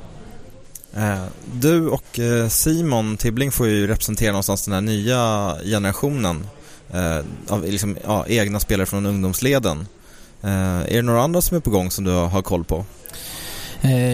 [0.95, 6.47] Eh, du och eh, Simon Tibbling får ju representera någonstans den här nya generationen
[6.93, 9.87] eh, av liksom, ja, egna spelare från ungdomsleden.
[10.41, 12.85] Är det några andra som är på gång som du har, koll på?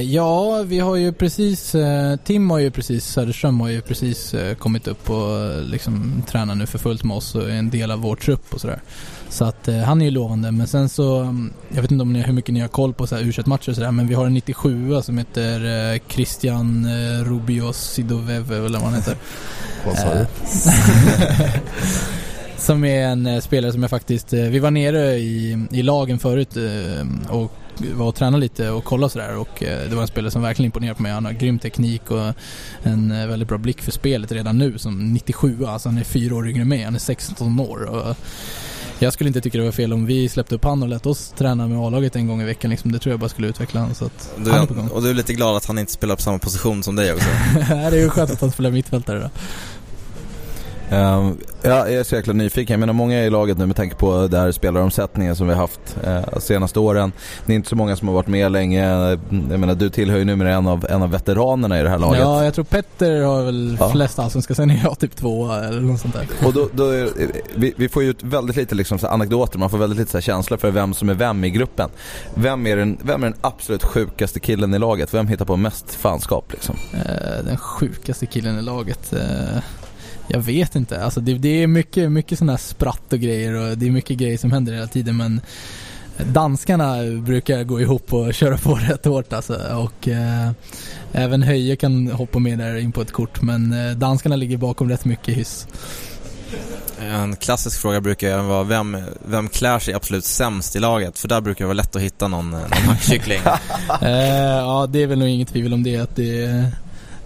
[0.03, 1.75] Ja, vi har ju precis,
[2.23, 6.79] Tim har ju precis, Söderström har ju precis kommit upp och liksom tränar nu för
[6.79, 8.81] fullt med oss och är en del av vår trupp och sådär.
[9.31, 12.13] Så att eh, han är ju lovande men sen så, mm, jag vet inte om
[12.13, 14.13] ni, hur mycket ni har koll på så här u matcher och sådär men vi
[14.13, 19.15] har en 97 som heter eh, Christian eh, Rubio Sidoveve eller vad han heter.
[19.85, 20.19] Vad sa du?
[20.19, 20.27] Eh,
[22.57, 26.19] som är en eh, spelare som jag faktiskt, eh, vi var nere i, i lagen
[26.19, 26.57] förut
[27.29, 27.51] och
[27.93, 30.95] var och tränade lite och kollade sådär och det var en spelare som verkligen imponerade
[30.95, 31.11] på mig.
[31.11, 32.33] Han har grym teknik och
[32.83, 36.49] en väldigt bra blick för spelet redan nu som 97 alltså han är fyra år
[36.49, 37.83] yngre än mig, han är 16 år.
[37.83, 38.15] Och
[39.05, 41.33] jag skulle inte tycka det var fel om vi släppte upp han och lät oss
[41.37, 42.91] träna med A-laget en gång i veckan liksom.
[42.91, 44.87] Det tror jag bara skulle utveckla honom så att Du, han är på gång.
[44.87, 47.27] och du är lite glad att han inte spelar på samma position som dig också?
[47.69, 49.29] det är ju skönt att han spelar mittfältare då.
[50.91, 52.73] Ehm, ja, jag är så jäkla nyfiken.
[52.73, 55.61] Jag menar många i laget nu med tanke på den här spelaromsättningen som vi har
[55.61, 57.11] haft eh, senaste åren.
[57.45, 58.87] Det är inte så många som har varit med länge.
[59.29, 62.19] Jag menar du tillhör ju numera en av, en av veteranerna i det här laget.
[62.21, 63.89] Ja, jag tror Petter har väl Ja.
[63.91, 66.27] flest allsvenska, sen är jag typ tvåa eller något sånt där.
[66.47, 67.09] Och då, då är,
[67.55, 70.21] vi, vi får ju ut väldigt lite liksom, så anekdoter, man får väldigt lite så
[70.21, 71.89] känsla för vem som är vem i gruppen.
[72.35, 75.13] Vem är, den, vem är den absolut sjukaste killen i laget?
[75.13, 76.75] Vem hittar på mest fanskap liksom?
[76.93, 79.13] Eh, den sjukaste killen i laget.
[79.13, 79.61] Eh,
[80.31, 81.03] jag vet inte.
[81.03, 84.17] Alltså det, det är mycket, mycket sådana här spratt och grejer och det är mycket
[84.17, 85.41] grejer som händer hela tiden men
[86.17, 89.53] danskarna brukar gå ihop och köra på rätt hårt alltså.
[89.75, 90.51] Och eh,
[91.11, 94.89] även Höje kan hoppa med där in på ett kort men eh, danskarna ligger bakom
[94.89, 95.67] rätt mycket hyss.
[96.99, 101.19] En klassisk fråga brukar ju vara vem, vem klär sig absolut sämst i laget?
[101.19, 103.39] För där brukar det vara lätt att hitta någon, någon hackkyckling.
[104.01, 106.71] Eh, ja, det är väl nog inget tvivel om det att det är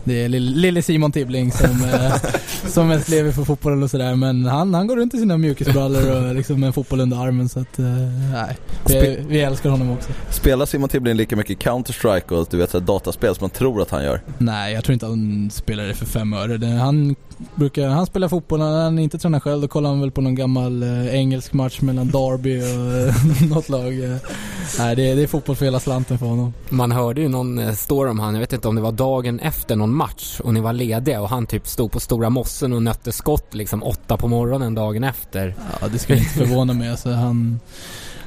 [0.06, 2.16] det är lill- lille Simon Tibbling som, eh,
[2.68, 6.12] som mest lever för fotbollen och sådär men han, han går runt i sina mjukisbrallor
[6.30, 7.86] och liksom med en fotboll under armen så att eh,
[8.34, 8.58] nej.
[8.88, 10.10] Vi, vi älskar honom också.
[10.30, 13.82] Spelar Simon Tibbling lika mycket Counter-Strike och du vet, så här, dataspel som man tror
[13.82, 14.22] att han gör?
[14.38, 16.68] Nej, jag tror inte han spelar det för fem öre.
[16.68, 17.16] Han
[17.56, 20.36] brukar, han spelar fotboll, när han inte tränar själv då kollar han väl på någon
[20.36, 24.04] gammal eh, engelsk match mellan Derby och eh, något lag.
[24.04, 24.18] Eh.
[24.80, 26.54] Nej, det, det är fotboll för hela slanten för honom.
[26.70, 29.40] Man hörde ju någon eh, story om han, jag vet inte om det var dagen
[29.40, 32.84] efter någon match och ni var lediga och han typ stod på Stora Mossen och
[32.84, 35.56] nötte skott liksom åtta på morgonen dagen efter.
[35.82, 36.90] Ja, det skulle inte förvåna mig.
[36.90, 37.60] Alltså, han,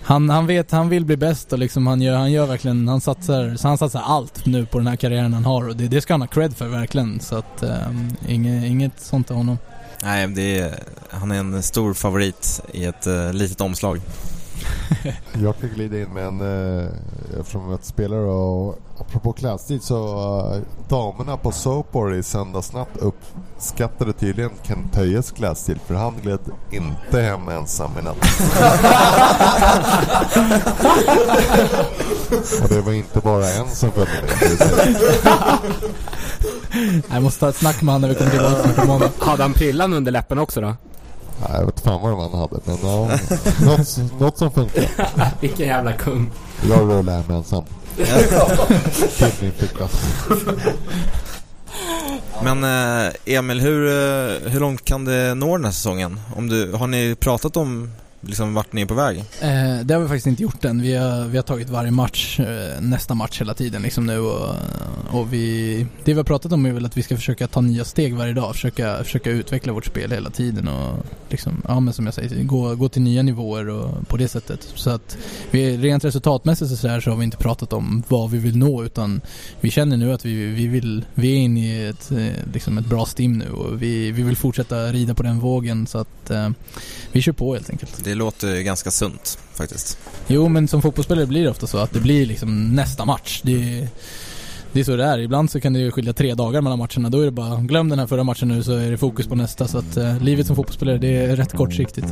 [0.08, 3.00] han, han vet, han vill bli bäst och liksom han gör, han gör verkligen, han
[3.00, 6.00] satsar, så han satsar allt nu på den här karriären han har och det, det
[6.00, 7.20] ska han ha cred för verkligen.
[7.20, 9.58] Så att, ehm, um, inget, inget sånt till honom.
[10.02, 10.78] Nej, det är,
[11.10, 14.00] han är en stor favorit i ett uh, litet omslag.
[15.42, 16.86] Jag kan glida in med en, eh,
[17.40, 20.06] eftersom jag spelare och apropå klädstil så
[20.54, 26.40] eh, damerna på Soapor i söndagsnatt uppskattade tydligen Kent Höjes klädstil för han gled
[26.70, 28.16] inte hem ensam i natt.
[32.62, 34.32] och det var inte bara en som följde med.
[37.10, 39.10] Jag måste ta ett snack med honom när vi kommer tillbaka på måndag.
[39.18, 40.74] Hade han prillan under läppen också då?
[41.40, 43.18] Nej, jag vet fan vad han hade men ja,
[43.64, 44.84] något, något som funkar.
[45.40, 46.30] Vilken jävla kung.
[46.68, 47.64] Jag rullar hem ensam.
[49.16, 49.88] Till min ficka.
[52.42, 56.20] Men eh, Emil, hur, eh, hur långt kan det nå den här säsongen?
[56.36, 59.18] Om du, har ni pratat om liksom, vart ni är på väg?
[59.18, 60.82] Eh, det har vi faktiskt inte gjort än.
[60.82, 64.54] Vi har, vi har tagit varje match, eh, nästa match hela tiden liksom nu och,
[65.10, 67.84] och vi, det vi har pratat om är väl att vi ska försöka ta nya
[67.84, 72.04] steg varje dag, försöka, försöka utveckla vårt spel hela tiden och liksom, ja men som
[72.04, 74.72] jag säger, gå, gå till nya nivåer och på det sättet.
[74.74, 75.18] Så att
[75.50, 78.56] vi, rent resultatmässigt och så, här så har vi inte pratat om vad vi vill
[78.56, 79.20] nå utan
[79.60, 82.86] vi känner nu att vi, vi vill, vi är inne i ett, eh, liksom ett
[82.86, 86.50] bra stim nu och vi, vi vill fortsätta rida på den vågen så att eh,
[87.12, 88.04] vi kör på helt enkelt.
[88.04, 89.98] Det låter ganska sunt faktiskt.
[90.26, 93.40] Jo, men som fotbollsspelare blir det ofta så att det blir liksom nästa match.
[93.44, 93.88] Det,
[94.72, 95.18] det är så det är.
[95.18, 97.10] Ibland så kan det ju skilja tre dagar mellan matcherna.
[97.10, 99.34] Då är det bara, glöm den här förra matchen nu så är det fokus på
[99.34, 99.68] nästa.
[99.68, 102.06] Så att eh, livet som fotbollsspelare, det är rätt kortsiktigt.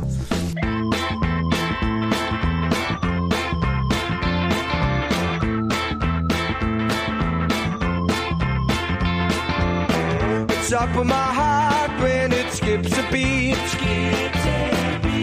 [10.69, 13.55] It's up in my heart when it skips a beat.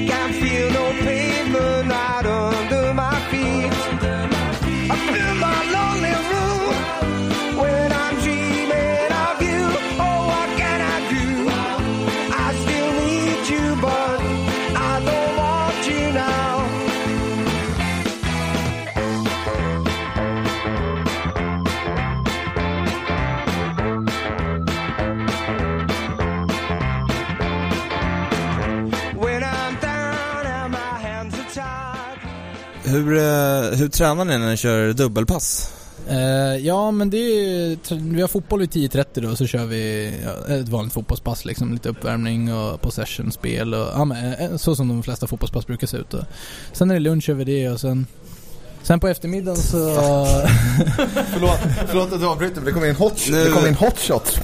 [0.09, 2.13] Can't feel no pavement right
[32.95, 35.72] Hur, eh, hur tränar ni när ni kör dubbelpass?
[36.09, 40.12] Eh, ja, men det är, ju, vi har fotboll vid 10.30 då, så kör vi
[40.24, 41.72] ja, ett vanligt fotbollspass liksom.
[41.72, 45.97] Lite uppvärmning och possession-spel och ja, men, eh, så som de flesta fotbollspass brukar se
[45.97, 46.11] ut.
[46.11, 46.24] Då.
[46.72, 48.07] Sen är det lunch över det och sen
[48.87, 49.76] Sen på eftermiddagen så...
[51.32, 51.59] förlåt,
[51.89, 54.39] förlåt att jag avbryter men det kom in hot, Nu- det kom in hot shot.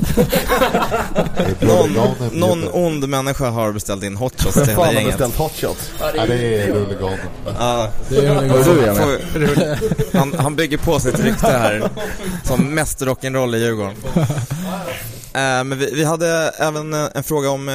[1.60, 1.90] Någon,
[2.32, 5.18] någon ond människa har beställt in hot shots till Vem hela fan har gänget.
[5.18, 5.90] beställt hot shot?
[6.00, 6.32] Ja, det
[6.62, 7.18] är huliganen.
[7.58, 9.78] Ja, Det är du,
[10.18, 11.90] han, han bygger på sitt rykte här
[12.44, 13.94] som mest rock'n'roll i Djurgården.
[15.34, 16.28] Eh, men vi, vi hade
[16.58, 17.74] även eh, en fråga om, eh,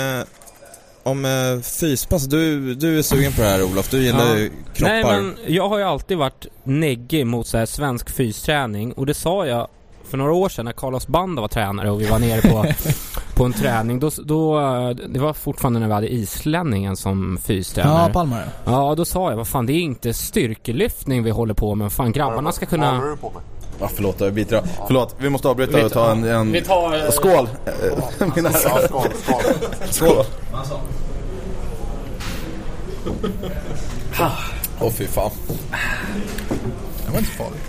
[1.05, 2.23] om eh, fyspass.
[2.25, 4.37] Du, du är sugen på det här Olof, du gillar Ja.
[4.37, 4.93] ju kroppar.
[4.93, 9.13] Nej men jag har ju alltid varit neggig mot så här svensk fysträning och det
[9.13, 9.67] sa jag
[10.09, 12.65] för några år sedan när Carlos Banda var tränare och vi var nere på,
[13.35, 13.99] på en träning.
[13.99, 14.59] Då, då,
[15.09, 18.07] det var fortfarande när vi hade islänningen som fystränare.
[18.07, 21.75] ja, Palmar Ja, då sa jag vad fan det är inte styrkelyftning vi håller på
[21.75, 21.91] med.
[21.91, 23.01] Fan grabbarna ska kunna...
[23.01, 23.41] du på mig?
[23.79, 24.67] Ja, förlåt, jag biter av.
[24.87, 26.23] Förlåt, vi måste avbryta Vi och ta en...
[26.23, 26.51] en...
[26.51, 27.05] Vi tar...
[27.05, 27.49] eh, Skål!
[27.65, 29.41] Eh, Mina Ja, skål, skål.
[29.89, 30.25] Skål!
[34.81, 35.31] Åh fy fan.
[37.05, 37.61] Det var inte farligt.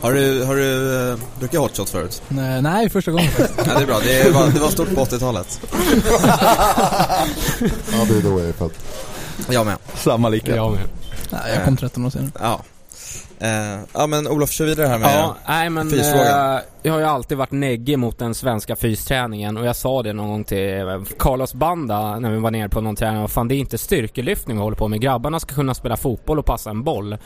[0.00, 2.22] Har du, har du eh, druckit hot shots förut?
[2.28, 3.58] Nej, nej, första gången faktiskt.
[3.68, 5.60] Ja, det är bra, det var, det var stort på 80-talet.
[7.92, 8.70] Ja, det är då jag är född.
[9.50, 9.76] Jag med.
[9.94, 10.56] Samma lika.
[10.56, 10.80] Jag med.
[11.30, 12.30] Nej, jag kom 13 år senare.
[12.40, 12.60] Ja.
[13.40, 16.54] Eh, ja men Olof, kör vidare här med Ja, nej men fysfrågan.
[16.56, 20.12] eh, jag har ju alltid varit neggig mot den svenska fysträningen och jag sa det
[20.12, 23.28] någon gång till eh, Carlos Banda när vi var nere på någon träning.
[23.28, 25.00] Fan det är inte styrkelyftning vi håller på med.
[25.00, 27.16] Grabbarna ska kunna spela fotboll och passa en boll.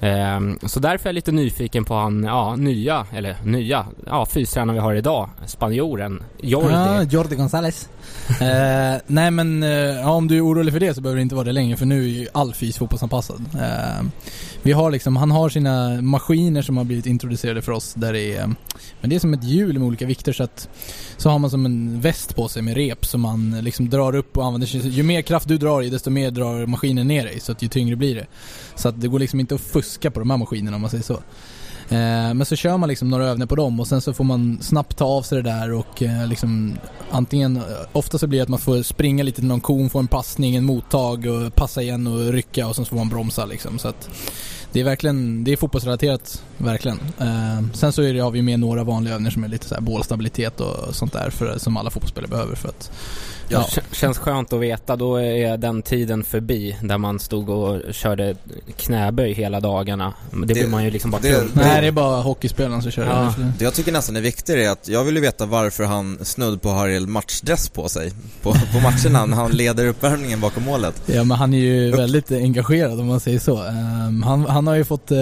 [0.00, 4.74] Ehm, så därför är jag lite nyfiken på han, ja, nya, eller nya, ja, fystränaren
[4.74, 5.28] vi har idag.
[5.46, 6.74] Spanjoren, Jordi.
[6.74, 7.88] Ja, Jordi Gonzales.
[8.40, 11.34] eh, nej men, eh, ja, om du är orolig för det så behöver det inte
[11.34, 13.40] vara det längre för nu är ju all fys fotbollsanpassad.
[13.54, 14.06] Eh,
[14.62, 18.34] vi har liksom, han har sina maskiner som har blivit introducerade för oss där det
[18.34, 18.46] är,
[19.00, 20.68] men det är som ett hjul med olika vikter så att
[21.16, 24.36] så har man som en väst på sig med rep som man liksom drar upp
[24.36, 27.40] och använder sig, ju mer kraft du drar i desto mer drar maskinen ner dig
[27.40, 28.26] så att ju tyngre blir det.
[28.74, 31.04] Så att det går liksom inte att fuska på de här maskinerna om man säger
[31.04, 31.20] så.
[31.90, 34.58] Eh, men så kör man liksom några övningar på dem och sen så får man
[34.62, 36.78] snabbt ta av sig det där och eh, liksom
[37.10, 37.62] antingen, eh,
[37.92, 40.56] ofta så blir det att man får springa lite till någon kon, få en passning,
[40.56, 43.78] en mottag och passa igen och rycka och sen så får man bromsa liksom.
[43.78, 44.08] Så att
[44.72, 46.98] det är verkligen, det är fotbollsrelaterat, verkligen.
[47.18, 49.74] Eh, sen så är det, har vi med några vanliga övningar som är lite så
[49.74, 52.90] här bålstabilitet och sånt där för, som alla fotbollsspelare behöver för att
[53.52, 53.68] Ja.
[53.92, 58.34] Känns skönt att veta, då är den tiden förbi där man stod och körde
[58.76, 60.14] knäböj hela dagarna.
[60.30, 61.48] Det, Det- blir man ju liksom bara det- tung.
[61.54, 63.34] Nej, det är bara hockeyspelarna som kör Ja.
[63.38, 63.52] det.
[63.58, 66.62] Det jag tycker nästan är viktigare är att jag vill ju veta varför han snudd
[66.62, 68.10] på har en matchdress på sig
[68.42, 71.02] på, på matcherna när han leder uppvärmningen bakom målet.
[71.06, 73.62] Ja men han är ju väldigt engagerad om man säger så.
[73.62, 75.18] Ehm, han, han har ju fått eh,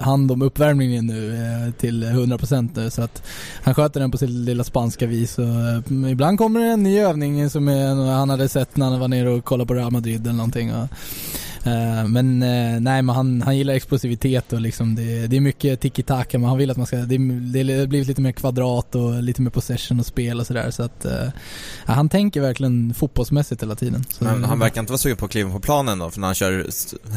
[0.00, 3.22] hand om uppvärmningen nu eh, till 100% nu så att
[3.62, 6.98] han sköter den på sitt lilla spanska vis och eh, ibland kommer det en ny
[6.98, 10.20] övning som är, han hade sett när han var nere och kollade på Real Madrid
[10.20, 10.74] eller någonting.
[10.74, 10.88] Och,
[12.08, 16.38] men eh, nej men han, han gillar explosivitet och liksom det, det är mycket tiki-taka
[16.38, 17.18] men han vill att man ska, det,
[17.62, 20.82] det har blivit lite mer kvadrat och lite mer possession och spel och sådär så
[20.82, 21.28] att eh,
[21.86, 24.04] ja, han tänker verkligen fotbollsmässigt hela tiden.
[24.10, 26.28] Så, Men han verkar inte vara sugen på att kliva på planen då, för när
[26.28, 26.66] han kör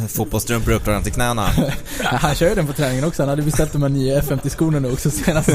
[0.08, 1.48] fotbollsstrumpor uppdragna till knäna.
[2.04, 3.22] Ja, han kör ju den på träningen också.
[3.22, 5.50] Han hade beställt de här nya F50-skorna nu också senast.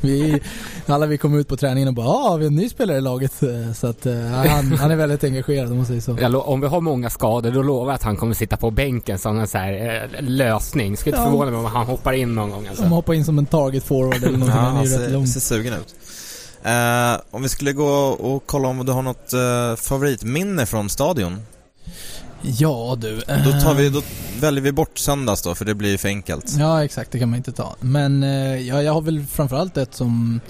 [0.00, 0.40] Vi,
[0.86, 3.00] alla vi kom ut på träningen och bara ja, vi har en ny spelare i
[3.00, 3.32] laget.
[3.74, 6.38] Så att eh, han, han är väldigt engagerad om man säger så.
[6.38, 9.38] Om vi har många skador då lovar jag att han kommer sitta på bänken som
[9.38, 10.96] en så här, eh, lösning.
[10.96, 11.30] Skulle inte Ja.
[11.30, 12.82] förvåna mig om han hoppar in någon gång alltså.
[12.82, 14.48] Om man hoppar in som en target forward eller någonting.
[14.48, 15.26] Ja, han är han ju rätt ser, lång.
[15.26, 15.94] ser sugen ut.
[16.64, 21.40] Eh, om vi skulle gå och kolla om du har något eh, favoritminne från stadion.
[22.42, 23.16] Ja du.
[23.44, 24.02] Då, tar eh, vi, då
[24.40, 26.44] väljer vi bort söndags då, för det blir för enkelt.
[26.58, 27.76] Ja exakt, det kan man inte ta.
[27.80, 30.40] Men eh, ja, jag har väl framförallt ett som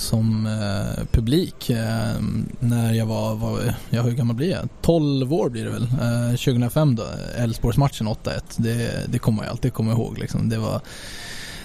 [0.00, 2.14] som eh, publik eh,
[2.60, 4.68] när jag var, var, ja hur gammal blir jag?
[4.82, 5.82] 12 år blir det väl.
[5.82, 7.04] Eh, 2005 då,
[7.36, 8.40] Elfsborgsmatchen 8-1.
[8.56, 10.48] Det, det kommer jag alltid komma ihåg liksom.
[10.48, 10.80] Det var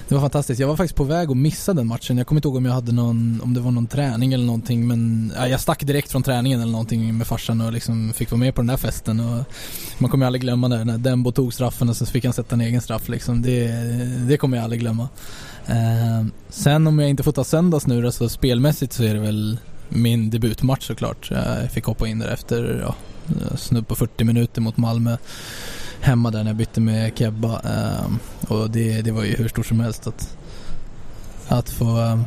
[0.07, 0.59] det var fantastiskt.
[0.59, 2.17] Jag var faktiskt på väg att missa den matchen.
[2.17, 4.87] Jag kommer inte ihåg om jag hade någon, om det var någon träning eller någonting
[4.87, 8.39] men ja, jag stack direkt från träningen eller någonting med farsan och liksom fick vara
[8.39, 9.43] med på den där festen och
[9.97, 12.55] man kommer ju aldrig glömma det när Dembo tog straffen och så fick han sätta
[12.55, 13.41] en egen straff liksom.
[13.41, 13.67] Det,
[14.27, 15.09] det kommer jag aldrig glömma.
[15.67, 19.19] Eh, sen om jag inte får ta söndags nu då, så spelmässigt så är det
[19.19, 19.57] väl
[19.89, 21.31] min debutmatch såklart.
[21.31, 22.95] Eh, jag fick hoppa in där efter ja,
[23.35, 25.17] eh, snudd på 40 minuter mot Malmö
[25.99, 27.61] hemma där när jag bytte med Kebba.
[27.63, 28.11] Eh,
[28.51, 30.37] och det, det var ju hur stort som helst att,
[31.47, 32.23] att få, ehm,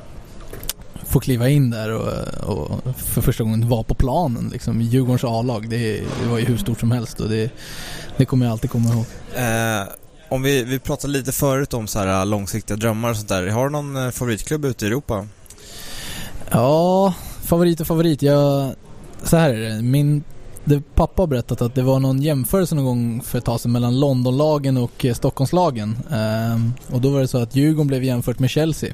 [1.05, 2.13] få kliva in där och,
[2.57, 4.49] och för första gången vara på planen.
[4.53, 7.51] Liksom, Djurgårdens A-lag, det, det var ju hur stort som helst och det,
[8.17, 9.05] det kommer jag alltid komma ihåg.
[9.35, 9.89] Eh,
[10.29, 13.47] om vi, vi pratade lite förut om så här långsiktiga drömmar och sånt där.
[13.47, 15.27] Har du någon eh, favoritklubb ute i Europa?
[16.51, 17.15] Ja,
[17.45, 18.23] favorit och favorit.
[18.23, 18.73] Jag,
[19.23, 19.83] så här är det.
[19.83, 20.25] Min
[20.69, 23.73] det, pappa har berättat att det var någon jämförelse någon gång för ett tag sedan
[23.73, 25.99] mellan Londonlagen och eh, Stockholmslagen.
[26.11, 28.93] Ehm, och då var det så att Djurgården blev jämfört med Chelsea.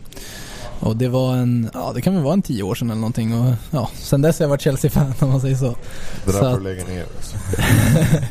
[0.80, 3.34] Och det var en, ja det kan väl vara en tio år sedan eller någonting
[3.40, 5.76] och ja, sen dess har jag varit Chelsea-fan om man säger så.
[6.24, 7.06] Det där Så får du lägga ner.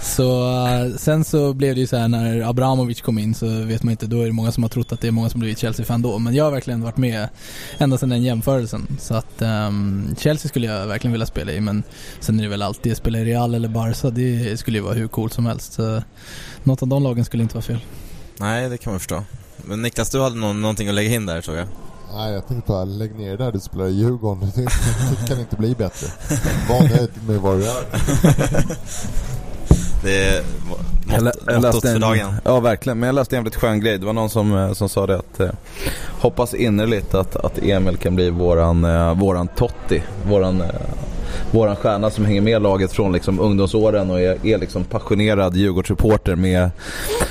[0.00, 3.82] Så eh, sen så blev det ju så här när Abramovic kom in så vet
[3.82, 5.58] man inte, då är det många som har trott att det är många som blivit
[5.58, 6.18] Chelsea-fan då.
[6.18, 7.28] Men jag har verkligen varit med
[7.78, 8.96] ända sedan den jämförelsen.
[9.00, 11.82] Så att ehm, Chelsea skulle jag verkligen vilja spela i men
[12.20, 15.08] sen är det väl alltid spela i Real eller Barca, det skulle ju vara hur
[15.08, 15.72] coolt som helst.
[15.72, 16.02] Så
[16.62, 17.80] något av de lagen skulle inte vara fel.
[18.36, 19.24] Nej, det kan man förstå.
[19.64, 21.68] Men Niklas, du hade någon, någonting att lägga in där tror jag.
[22.14, 24.52] Nej, jag tänkte bara lägg ner det där du spelar i Djurgården.
[24.56, 26.06] Det, kan inte bli bättre.
[26.68, 27.84] Var nöjd med vad du är.
[30.02, 30.42] Det är
[31.56, 32.34] mottot för en, dagen.
[32.44, 33.98] Ja verkligen, men jag läste en jävligt skön grej.
[33.98, 35.50] Det var någon som, eh, som sa det att eh,
[36.20, 40.02] hoppas innerligt att, att Emil kan bli våran, eh, våran Totti.
[40.28, 40.66] Våran, eh,
[41.50, 46.36] våran stjärna som hänger med laget från liksom ungdomsåren och är, är liksom passionerad Djurgårdssupporter
[46.36, 46.70] med,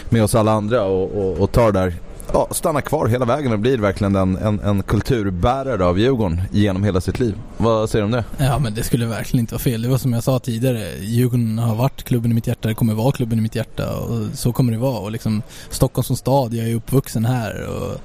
[0.09, 1.93] med oss alla andra och, och, och tar där
[2.33, 6.83] Ja, stannar kvar hela vägen och blir verkligen en, en, en kulturbärare av Djurgården genom
[6.83, 7.35] hela sitt liv.
[7.57, 8.23] Vad säger du om det?
[8.45, 9.81] Ja men det skulle verkligen inte vara fel.
[9.81, 12.93] Det var som jag sa tidigare, Djurgården har varit klubben i mitt hjärta, det kommer
[12.93, 14.99] vara klubben i mitt hjärta och så kommer det vara.
[14.99, 18.01] Och liksom Stockholm som stad, jag är uppvuxen här och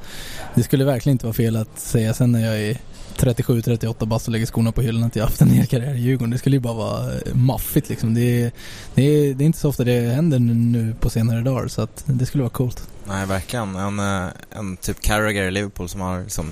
[0.55, 2.79] det skulle verkligen inte vara fel att säga sen när jag är
[3.17, 6.31] 37-38 bast och lägger skorna på hyllan att jag haft en hel karriär i Djurgården.
[6.31, 8.15] Det skulle ju bara vara eh, maffigt liksom.
[8.15, 8.53] Det är,
[8.95, 12.05] det är, det är inte så ofta det händer nu på senare dagar så att
[12.07, 12.89] det skulle vara coolt.
[13.05, 13.77] Nej, verkligen.
[13.77, 16.51] En, eh, en typ Carragher i Liverpool som har liksom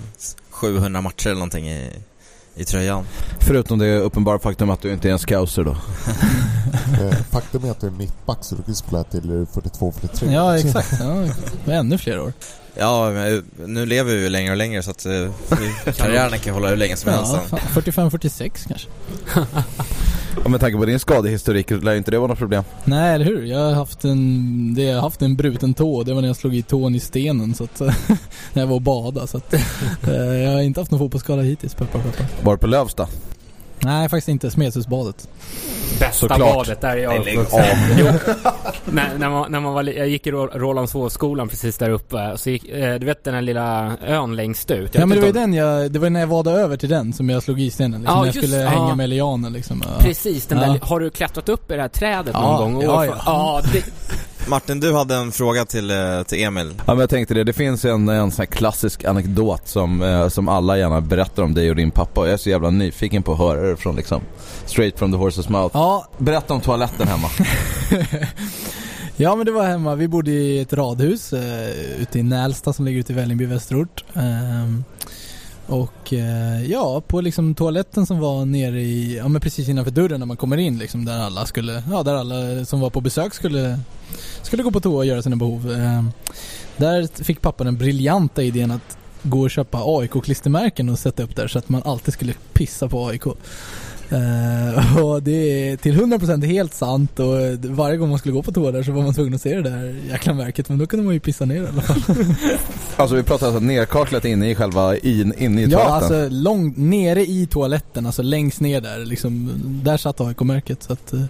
[0.51, 1.91] 700 matcher eller någonting i,
[2.55, 3.05] i tröjan.
[3.41, 5.77] Förutom det uppenbara faktum att du inte är en scouser då.
[7.01, 10.33] Eh, Faktum är att du är mittback så du kan spela till 42-43.
[10.33, 10.93] Ja exakt,
[11.65, 12.33] ja, ännu fler år.
[12.75, 15.13] Ja, men nu lever vi ju längre och längre så att eh,
[15.97, 17.33] karriären kan hålla hur länge som helst.
[17.51, 18.89] Ja, fan, 45-46 kanske.
[20.45, 22.65] Och med tanke på din skadehistorik lär inte det vara något problem.
[22.85, 23.45] Nej, eller hur?
[23.45, 26.03] Jag har haft en, det, jag har haft en bruten tå.
[26.03, 27.81] Det var när jag slog i tån i stenen så att,
[28.53, 29.27] när jag var och badade.
[29.27, 29.55] Så att,
[30.03, 32.27] eh, jag har inte haft någon fotbollsskada hittills, peppar peppar.
[32.43, 33.09] Var på Lövsta?
[33.83, 34.51] Nej, faktiskt inte.
[34.51, 35.29] Smedshusbadet.
[36.01, 36.39] Bästa Såklart.
[36.55, 37.61] badet där jag Nej, lägg uppvuxen.
[37.61, 37.99] av.
[37.99, 38.07] Jo.
[38.93, 42.33] när, när, man, när man var, jag gick i Rålambshovsskolan precis där uppe.
[42.37, 44.95] Så gick, eh, du vet den här lilla ön längst ut.
[44.95, 46.89] Jag Ja men det var ju den jag, det var när jag vadade över till
[46.89, 48.01] den som jag slog i stenen.
[48.01, 48.69] Liksom, Ja, när jag just- skulle ja.
[48.71, 49.83] hänga med lianen liksom.
[49.99, 50.67] Precis, den Ja.
[50.73, 52.83] där, har du klättrat upp i det här trädet Ja, någon gång?
[52.83, 53.15] ja, ja.
[53.27, 53.85] ja det,
[54.51, 56.73] Martin, du hade en fråga till, eh, till Emil.
[56.77, 60.29] Ja men jag tänkte det, det finns en, en sån här klassisk anekdot som, eh,
[60.29, 63.23] som alla gärna berättar om dig och din pappa och jag är så jävla nyfiken
[63.23, 64.23] på att höra det från liksom
[64.67, 65.77] straight from the horse's mouth.
[65.79, 67.29] Ja, Berätta om toaletten hemma.
[69.17, 72.85] Ja men det var hemma, vi bodde i ett radhus eh, ute i Nälsta som
[72.85, 74.05] ligger ute i Vällingby västerort.
[74.15, 74.85] Ehm,
[75.71, 80.21] och eh, ja, på liksom toaletten som var nere i, ja men precis innanför dörren
[80.21, 83.35] när man kommer in liksom där alla skulle, ja där alla som var på besök
[83.35, 83.79] skulle,
[84.43, 85.73] skulle gå på toa och göra sina behov.
[85.73, 86.05] Eh,
[86.77, 91.49] där fick pappa den briljanta idén att gå och köpa AIK-klistermärken och sätta upp där
[91.49, 93.25] så att man alltid skulle pissa på AIK.
[94.11, 95.33] Eh, och det
[95.71, 98.93] är till 100% helt sant och varje gång man skulle gå på toa där så
[98.93, 101.45] var man tvungen att se det där jäkla märket men då kunde man ju pissa
[101.45, 102.03] ner i alla fall.
[102.97, 105.93] Alltså vi pratar alltså nerkaklat inne i själva, in, inne i ja, toaletten.
[105.93, 109.51] alltså långt nere i toaletten, alltså längst ner där liksom.
[109.65, 111.25] Där satt AIK-märket så att eh,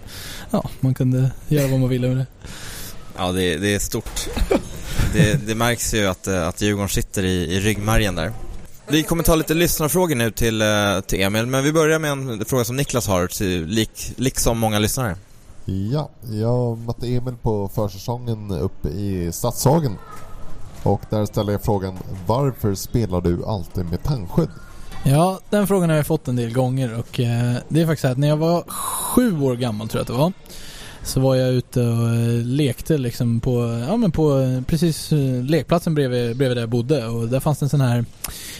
[0.51, 2.25] ja, man kunde göra vad man ville med det.
[3.17, 4.29] Ja, det, det är stort.
[5.13, 8.31] Det, det märks ju att, eh, att Djurgården sitter i, i ryggmärgen där.
[8.91, 10.67] Vi kommer ta lite lyssnarfrågor nu till, eh,
[11.05, 14.79] till Emil, men vi börjar med en fråga som Niklas har, till, lik, liksom många
[14.79, 15.15] lyssnare.
[15.65, 19.97] Ja, jag mötte Emil på försäsongen uppe i Stadshagen.
[20.83, 24.49] Och där ställde jag frågan Varför spelar du alltid med tandskydd?
[25.03, 28.07] Ja, den frågan har jag fått en del gånger och eh, det är faktiskt så
[28.07, 30.33] att när jag var sju år gammal tror jag att det var
[31.03, 35.43] så var jag ute och eh, lekte liksom på, ja men på eh, precis eh,
[35.43, 37.07] lekplatsen bredvid, bredvid där jag bodde.
[37.07, 38.05] Och där fanns det en sån här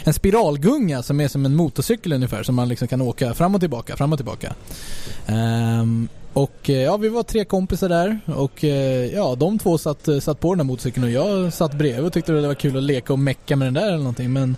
[0.03, 3.61] en spiralgunga som är som en motorcykel ungefär som man liksom kan åka fram och
[3.61, 4.53] tillbaka, fram och tillbaka.
[5.27, 8.19] Um, och ja, vi var tre kompisar där.
[8.25, 8.63] Och
[9.13, 12.31] ja, de två satt, satt på den där motorcykeln och jag satt bredvid och tyckte
[12.31, 14.33] det var kul att leka och mecka med den där eller någonting.
[14.33, 14.57] Men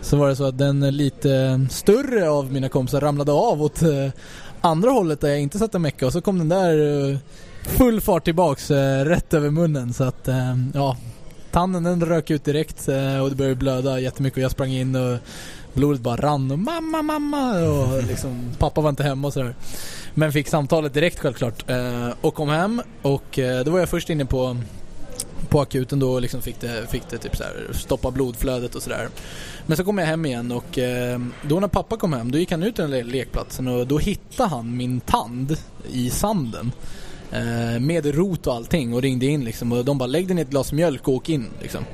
[0.00, 3.82] så var det så att den lite större av mina kompisar ramlade av åt
[4.64, 7.18] andra hållet där jag inte satt och mecka och så kom den där eh,
[7.62, 9.92] full fart tillbaks eh, rätt över munnen.
[9.92, 10.96] Så att eh, ja
[11.50, 12.88] Tanden den rök ut direkt
[13.22, 14.36] och det började blöda jättemycket.
[14.36, 15.18] Och jag sprang in och
[15.72, 19.54] blodet bara rann och mamma mamma och liksom pappa var inte hemma och sådär.
[20.14, 21.64] Men fick samtalet direkt självklart.
[22.20, 24.56] Och kom hem och då var jag först inne på
[25.54, 28.82] på akuten då och liksom fick det, fick det typ så här, stoppa blodflödet och
[28.82, 29.08] sådär.
[29.66, 32.50] Men så kom jag hem igen och eh, då när pappa kom hem då gick
[32.50, 35.56] han ut till den där lekplatsen och då hittade han min tand
[35.92, 36.72] i sanden.
[37.32, 40.42] Eh, med rot och allting och ringde in liksom och de bara lägg den i
[40.42, 41.84] ett glas mjölk och åk in liksom.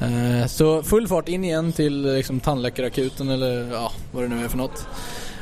[0.00, 4.48] Eh, så full fart in igen till liksom, tandläkarakuten eller ja, vad det nu är
[4.48, 4.86] för något.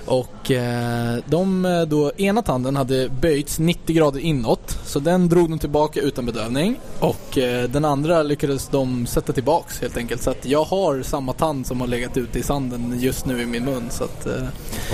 [0.06, 5.50] Och eh, de eh, då, ena tanden hade böjts 90 grader inåt så den drog
[5.50, 10.30] de tillbaka utan bedövning och eh, den andra lyckades de sätta tillbaks helt enkelt så
[10.30, 13.64] att jag har samma tand som har legat ute i sanden just nu i min
[13.64, 14.26] mun så att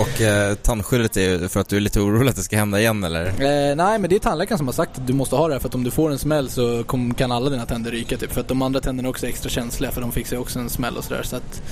[0.01, 2.81] Och eh, tandskyddet är ju för att du är lite orolig att det ska hända
[2.81, 3.27] igen eller?
[3.27, 5.61] Eh, nej men det är tandläkaren som har sagt att du måste ha det här
[5.61, 8.33] för att om du får en smäll så kom, kan alla dina tänder ryka typ.
[8.33, 10.71] För att de andra tänderna är också extra känsliga för de fick sig också en
[10.71, 11.23] smäll och sådär.
[11.23, 11.63] Så att,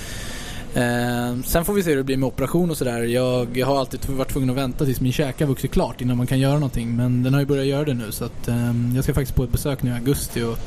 [0.75, 3.03] eh, sen får vi se hur det blir med operation och sådär.
[3.03, 6.17] Jag, jag har alltid varit tvungen att vänta tills min käke har vuxit klart innan
[6.17, 6.97] man kan göra någonting.
[6.97, 9.45] Men den har ju börjat göra det nu så att eh, jag ska faktiskt på
[9.45, 10.59] ett besök nu i augusti och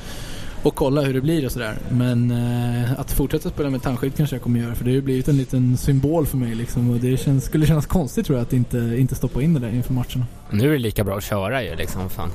[0.63, 1.77] och kolla hur det blir och sådär.
[1.89, 5.01] Men eh, att fortsätta spela med tandskydd kanske jag kommer göra för det har ju
[5.01, 6.89] blivit en liten symbol för mig liksom.
[6.89, 9.69] Och det känns, skulle kännas konstigt tror jag att inte, inte stoppa in det där
[9.69, 10.25] inför matcherna.
[10.51, 12.09] nu är det lika bra att köra ju liksom.
[12.09, 12.29] Fan.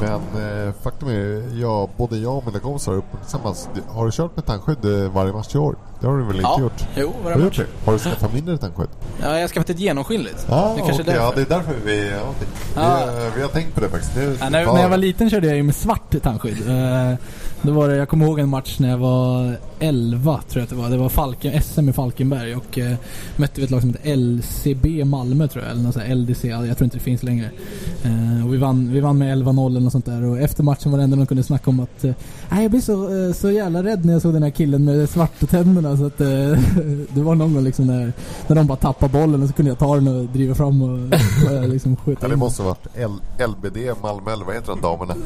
[0.00, 3.68] Men eh, faktum är, ja, både jag och mina kompisar har uppmärksammats.
[3.88, 5.76] Har du kört med tandskydd eh, varje match i år?
[6.00, 6.60] Det har du väl inte Ja.
[6.60, 6.84] gjort?
[6.96, 7.66] Jo, Har du gjort det?
[7.84, 8.88] Har du skaffat mindre tandskydd?
[9.22, 10.46] Ja, jag har skaffat ett genomskinligt.
[10.50, 11.36] Ja, det kanske okej, är ja, därför.
[11.36, 12.10] det är därför vi...
[12.10, 12.48] Ja, okej.
[12.76, 13.06] Ja.
[13.16, 14.14] Vi, eh, vi har tänkt på det faktiskt.
[14.14, 16.68] Det Ja, när, när jag var liten körde jag ju med svart tandskydd.
[16.68, 17.14] Eh,
[17.62, 20.70] då var det, jag kommer ihåg en match när jag var 11 tror jag att
[20.70, 20.90] det var.
[20.90, 22.94] Det var Falken, SM i Falkenberg och eh,
[23.36, 25.72] mötte vi ett lag som heter LCB Malmö tror jag.
[25.72, 27.50] Eller något sånt LDC, ja, jag tror inte det finns längre.
[28.04, 30.24] Eh, och vi vann, vi vann med 11-0 eller något sånt där.
[30.24, 32.04] Och efter matchen var det enda de kunde snacka om att...
[32.04, 32.12] eh,
[32.50, 35.08] Nej, jag blev så, eh, så jävla rädd när jag såg den här killen med
[35.08, 35.96] svarta tänderna.
[35.96, 36.26] Så att eh,
[37.14, 38.12] det var någon gång liksom när,
[38.46, 40.98] när de bara tappade bollen och så kunde jag ta den och driva fram och,
[41.62, 44.80] och liksom skjuta Ja, det måste ha varit L- LBD Malmö, eller vad heter de
[44.80, 45.14] damerna?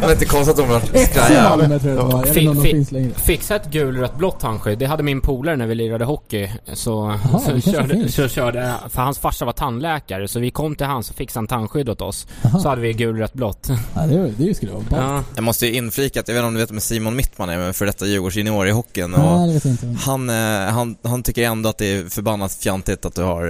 [0.00, 2.24] Det var inte konstigt om de var FC Malmö tror jag det var.
[2.24, 3.10] De fi- finns längre.
[3.10, 4.78] Fixa ett gulrött blått handskydd.
[4.78, 6.48] Det hade min polare när vi lirade hockey.
[6.72, 8.74] Så, Jaha, så, körde, så körde...
[8.88, 12.00] För hans farsa var tandläkare, så vi kom till han så fixade han tandskydd åt
[12.00, 12.26] oss.
[12.44, 12.60] Aha.
[12.60, 13.68] Så hade vi gulrött blått.
[13.94, 14.84] Ja, det, det skulle vara.
[14.90, 15.22] Ja.
[15.34, 17.58] Jag måste ju inflika att, jag vet inte om du vet vem Simon Mittman är,
[17.58, 19.14] men för detta Djurgårdsjunior i hockeyn.
[19.14, 20.00] Och Nej, det vet jag inte.
[20.04, 23.48] han, eh, han, han tycker ändå att det är förbannat fjantigt att du har,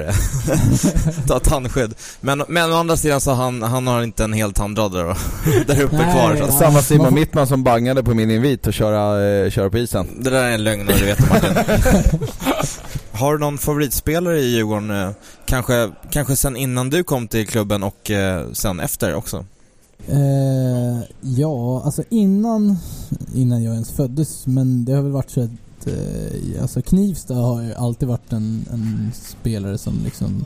[1.28, 1.94] eh, tandskydd.
[2.20, 5.16] Men, men å andra sidan så han, han har inte en hel tandrad där,
[5.66, 6.46] där uppe Nej, kvar.
[6.46, 10.08] Så Samma Simon Mittman som bangade på min invit att köra, eh, köra på isen.
[10.20, 11.78] det där är en lögn och det vet du Martin.
[13.12, 15.14] har du någon favoritspelare i Djurgården?
[15.48, 19.44] Kanske, kanske sen innan du kom till klubben och eh, sen efter också?
[20.06, 22.76] Eh, ja, alltså innan,
[23.34, 27.62] innan jag ens föddes, men det har väl varit så att eh, alltså Knivsta har
[27.62, 30.44] ju alltid varit en, en spelare som liksom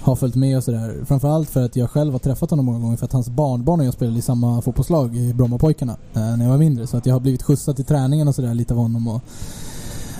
[0.00, 1.04] har följt med och sådär.
[1.06, 3.86] Framförallt för att jag själv har träffat honom många gånger för att hans barnbarn och
[3.86, 6.86] jag spelade i samma fotbollslag i Brommapojkarna eh, när jag var mindre.
[6.86, 9.22] Så att jag har blivit skjutsad till träningen och sådär lite av honom och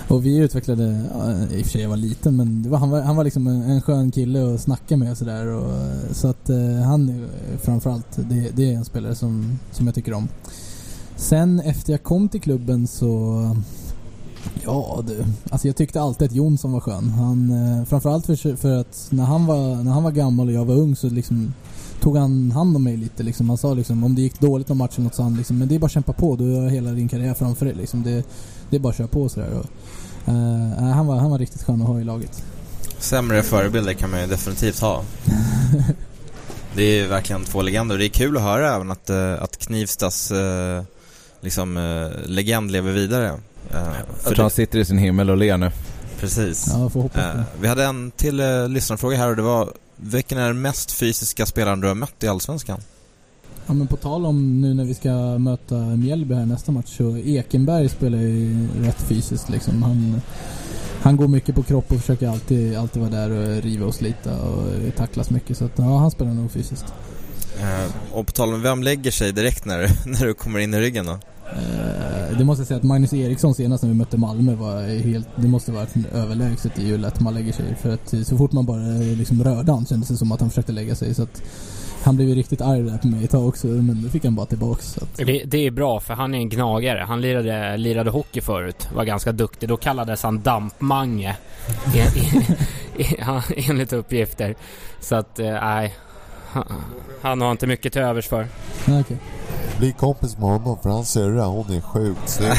[0.07, 0.83] och vi utvecklade,
[1.51, 3.47] i och för sig jag var liten men det var, han, var, han var liksom
[3.47, 5.47] en, en skön kille att snacka med och sådär.
[5.47, 5.71] och,
[6.11, 7.27] Så att eh, han
[7.61, 10.27] framförallt, det, det är en spelare som, som jag tycker om.
[11.15, 13.41] Sen efter jag kom till klubben så
[14.63, 17.09] Ja du, alltså jag tyckte alltid att Jonsson var skön.
[17.09, 20.65] Han, eh, framförallt för, för att när han, var, när han var gammal och jag
[20.65, 21.53] var ung så liksom
[22.01, 23.49] tog han hand om mig lite liksom.
[23.49, 25.67] Han sa liksom om det gick dåligt någon match eller något så han liksom, men
[25.67, 26.35] det är bara att kämpa på.
[26.35, 28.03] Du har hela din karriär framför dig liksom.
[28.03, 28.23] Det,
[28.69, 29.49] det är bara att köra på och sådär.
[29.53, 29.65] Och,
[30.27, 32.43] eh, han, var, han var riktigt skön att ha i laget.
[32.99, 35.03] Sämre förebilder kan man ju definitivt ha.
[36.75, 39.43] Det är ju verkligen två legender och det är kul att höra även att, eh,
[39.43, 40.83] att Knivstas eh,
[41.41, 43.33] liksom, eh, legend lever vidare.
[43.71, 43.83] Jag
[44.19, 45.71] för tror han sitter i sin himmel och ler nu.
[46.19, 46.67] precis.
[46.67, 46.91] Ja,
[47.61, 51.81] vi hade en till lyssnarfråga här och det var vilken är den mest fysiska spelaren
[51.81, 52.81] du har mött i Allsvenskan?
[53.67, 57.17] Ja men på tal om nu när vi ska möta Mjällby här nästa match så
[57.17, 59.83] Ekenberg spelar ju rätt fysiskt liksom.
[59.83, 60.21] Han,
[61.01, 64.41] han går mycket på kropp och försöker alltid, alltid vara där och riva och slita
[64.41, 65.57] och tacklas mycket.
[65.57, 66.85] Så att, ja, han spelar nog fysiskt.
[67.59, 70.79] Eh, och på tal om vem lägger sig direkt när, när du kommer in i
[70.79, 71.19] ryggen då?
[71.51, 75.27] Eh, det måste jag säga att Magnus Eriksson senast när vi mötte Malmö var helt,
[75.35, 77.75] det måste varit överlägset i hur lätt man lägger sig.
[77.81, 80.71] För att så fort man bara liksom rörde han kändes det som att han försökte
[80.71, 81.13] lägga sig.
[81.13, 81.41] Så att
[82.07, 84.35] han blev ju riktigt arg där på mig ett tag också men det fick han
[84.35, 84.97] bara tillbaks.
[84.97, 86.99] Att, Det, det är bra för han är en gnagare.
[87.07, 88.87] Han lirade, lirade hockey förut.
[88.95, 89.69] Var ganska duktig.
[89.69, 91.37] Då kallades han Dampmange.
[91.95, 92.07] En,
[93.17, 94.55] en, en, enligt uppgifter.
[94.99, 95.83] Så att, eh
[96.57, 96.81] han,
[97.21, 98.47] han har inte mycket till övers för.
[98.87, 99.17] okej.
[99.79, 102.51] Bli kompis med honom för hans syrra, hon är sjukt snygg.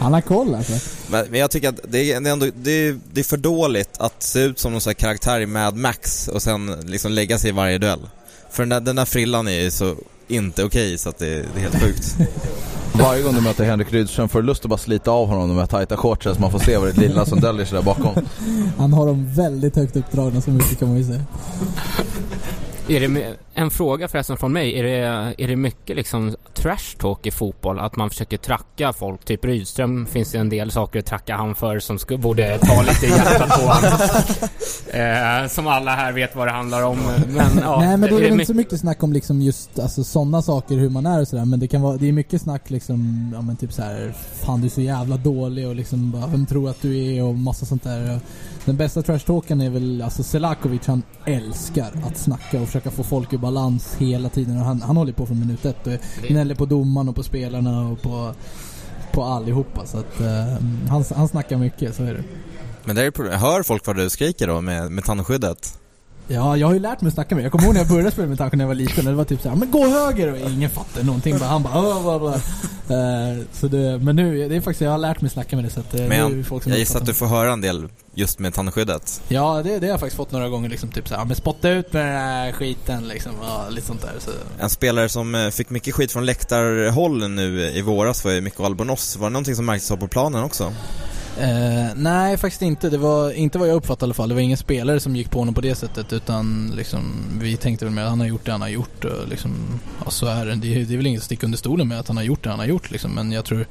[0.00, 0.72] Han har koll alltså.
[1.10, 3.36] Men, men jag tycker att det är, det, är ändå, det, är, det är för
[3.36, 7.12] dåligt att se ut som någon sån här karaktär i Mad Max och sen liksom
[7.12, 8.08] lägga sig i varje duell.
[8.50, 9.94] För den där, den där frillan är ju så
[10.28, 12.16] inte okej så att det, det är helt sjukt.
[13.02, 15.58] Varje gång du möter Henrik Rydström får du lust att bara slita av honom de
[15.58, 18.14] här tajta shortsen så man får se vad det lilla som döljer sig där bakom.
[18.78, 21.20] Han har dem väldigt högt uppdragna så mycket kan man ju säga.
[22.88, 24.78] Är det, en fråga förresten från mig.
[24.78, 24.96] Är det,
[25.44, 27.78] är det mycket liksom trash talk i fotboll?
[27.78, 29.24] Att man försöker tracka folk?
[29.24, 32.82] Typ Rydström finns det en del saker att tracka han för som skulle, borde ta
[32.82, 33.98] lite hjärtat på honom.
[35.42, 36.98] eh, Som alla här vet vad det handlar om.
[37.28, 39.78] Men, ja, Nej men det är väl my- inte så mycket snack om liksom just
[39.78, 41.44] alltså sådana saker, hur man är och sådär.
[41.44, 44.60] Men det kan vara, det är mycket snack liksom, ja men typ så här, fan
[44.60, 47.66] du är så jävla dålig och liksom bara, vem tror att du är och massa
[47.66, 48.20] sånt där.
[48.64, 53.32] Den bästa trashtalken är väl, alltså Selakovic han älskar att snacka och försöka få folk
[53.32, 54.58] i balans hela tiden.
[54.58, 55.92] Och han, han håller på från minut ett och
[56.28, 58.34] gnäller på domaren och på spelarna och på,
[59.12, 59.86] på allihopa.
[59.86, 60.44] Så att eh,
[60.88, 62.24] han, han snackar mycket, så är det.
[62.84, 63.40] Men det är ju problem.
[63.40, 65.81] Hör folk vad du skriker då med, med tandskyddet?
[66.28, 68.10] Ja, jag har ju lärt mig att snacka med Jag kommer ihåg när jag började
[68.10, 69.04] spela med tanken när jag var liten.
[69.04, 70.32] Det var typ såhär, men gå höger!
[70.32, 71.38] Och ingen fattade någonting.
[71.38, 72.34] Bara, han bara, "Åh, vad, vad."
[72.88, 75.70] Eh, så det, Men nu, det är faktiskt, jag har lärt mig snacka med det
[75.70, 77.60] så att eh, det är Men folk som jag gissar att du får höra en
[77.60, 79.22] del just med tandskyddet.
[79.28, 81.92] Ja, det, det har jag faktiskt fått några gånger liksom typ såhär, men spotta ut
[81.92, 83.32] med den här skiten liksom.
[83.42, 84.12] Ja, lite sånt där.
[84.18, 84.30] Så.
[84.62, 88.64] En spelare som eh, fick mycket skit från läktarhåll nu i våras var ju Mikko
[88.64, 89.16] Albonos.
[89.16, 90.72] Var det någonting som märktes av på planen också?
[91.40, 92.90] Eh, nej, faktiskt inte.
[92.90, 94.28] Det var inte vad jag uppfattade i alla fall.
[94.28, 97.02] Det var ingen spelare som gick på honom på det sättet utan liksom,
[97.40, 99.50] vi tänkte väl med att han har gjort det han har gjort och liksom,
[100.04, 100.54] ja, så är det.
[100.54, 102.44] Det är, det är väl inget att sticka under stolen med att han har gjort
[102.44, 103.10] det han har gjort liksom.
[103.14, 103.66] Men jag tror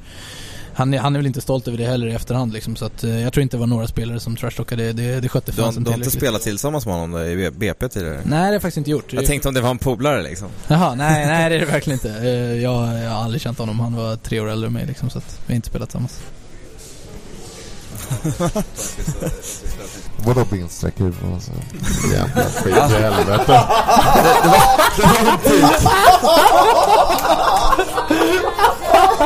[0.74, 3.04] han, är- han är väl inte stolt över det heller i efterhand liksom, så att,
[3.04, 4.92] eh, jag tror inte det var några spelare som trashtalkade det.
[4.92, 6.22] Det, det skötte fansen du har inte tillräckligt.
[6.22, 8.14] spelat tillsammans med honom då, i BP tidigare?
[8.24, 9.12] Nej, det har jag faktiskt inte gjort.
[9.12, 10.48] Jag tänkte om det var en polare liksom.
[10.68, 12.10] Jaha, nej, nej det är det verkligen inte.
[12.28, 13.80] Eh, Jag, jag har aldrig känt honom.
[13.80, 16.20] Han var tre år äldre än mig liksom, så att vi har inte spelat tillsammans.
[20.16, 21.14] Vadå bindstreck-huvud?
[21.34, 21.50] Alltså,
[22.12, 23.62] jävla skit i helvete.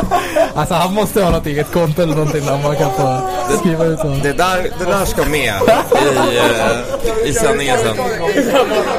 [0.54, 3.28] Alltså han måste ha något eget konto eller någonting där man kan få
[3.58, 4.20] skriva ut honom.
[4.22, 7.96] Det där, det där ska med i, eh, i sändningen sen.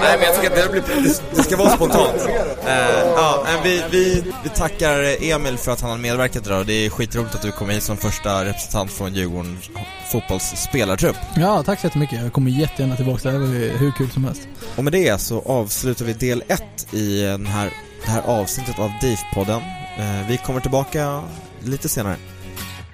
[0.02, 2.28] Nej men jag tycker att det, blir, det, det ska vara spontant.
[2.68, 2.74] Eh,
[3.16, 6.66] ja, vi, vi, vi tackar Emil för att han har medverkat idag.
[6.66, 9.70] Det är skitroligt att du kom hit som första representant från Djurgårdens
[10.12, 11.16] fotbollsspelartrupp.
[11.36, 12.22] Ja, tack så jättemycket.
[12.24, 13.20] Jag kommer jättegärna tillbaka.
[13.24, 14.42] Det här var hur kul som helst.
[14.76, 17.70] Och med det så avslutar vi del 1 i den här,
[18.06, 19.62] det här avsnittet av DIF-podden.
[19.98, 21.24] Eh, vi kommer tillbaka
[21.64, 22.16] lite senare.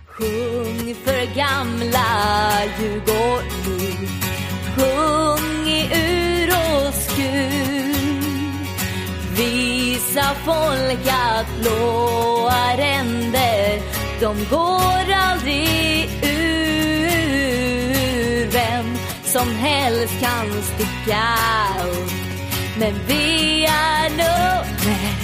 [0.08, 2.06] Sjung för gamla
[2.80, 4.08] Djurgården.
[4.76, 7.93] Sjung i ur och skur
[9.38, 13.82] Visa folk att blåa ränder.
[14.20, 16.54] De går aldrig ur
[18.51, 21.24] Vem som helst kan sticka
[21.84, 22.12] upp.
[22.80, 25.22] Men vi är nummer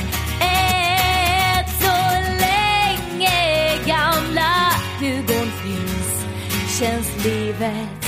[7.24, 7.99] länge gamla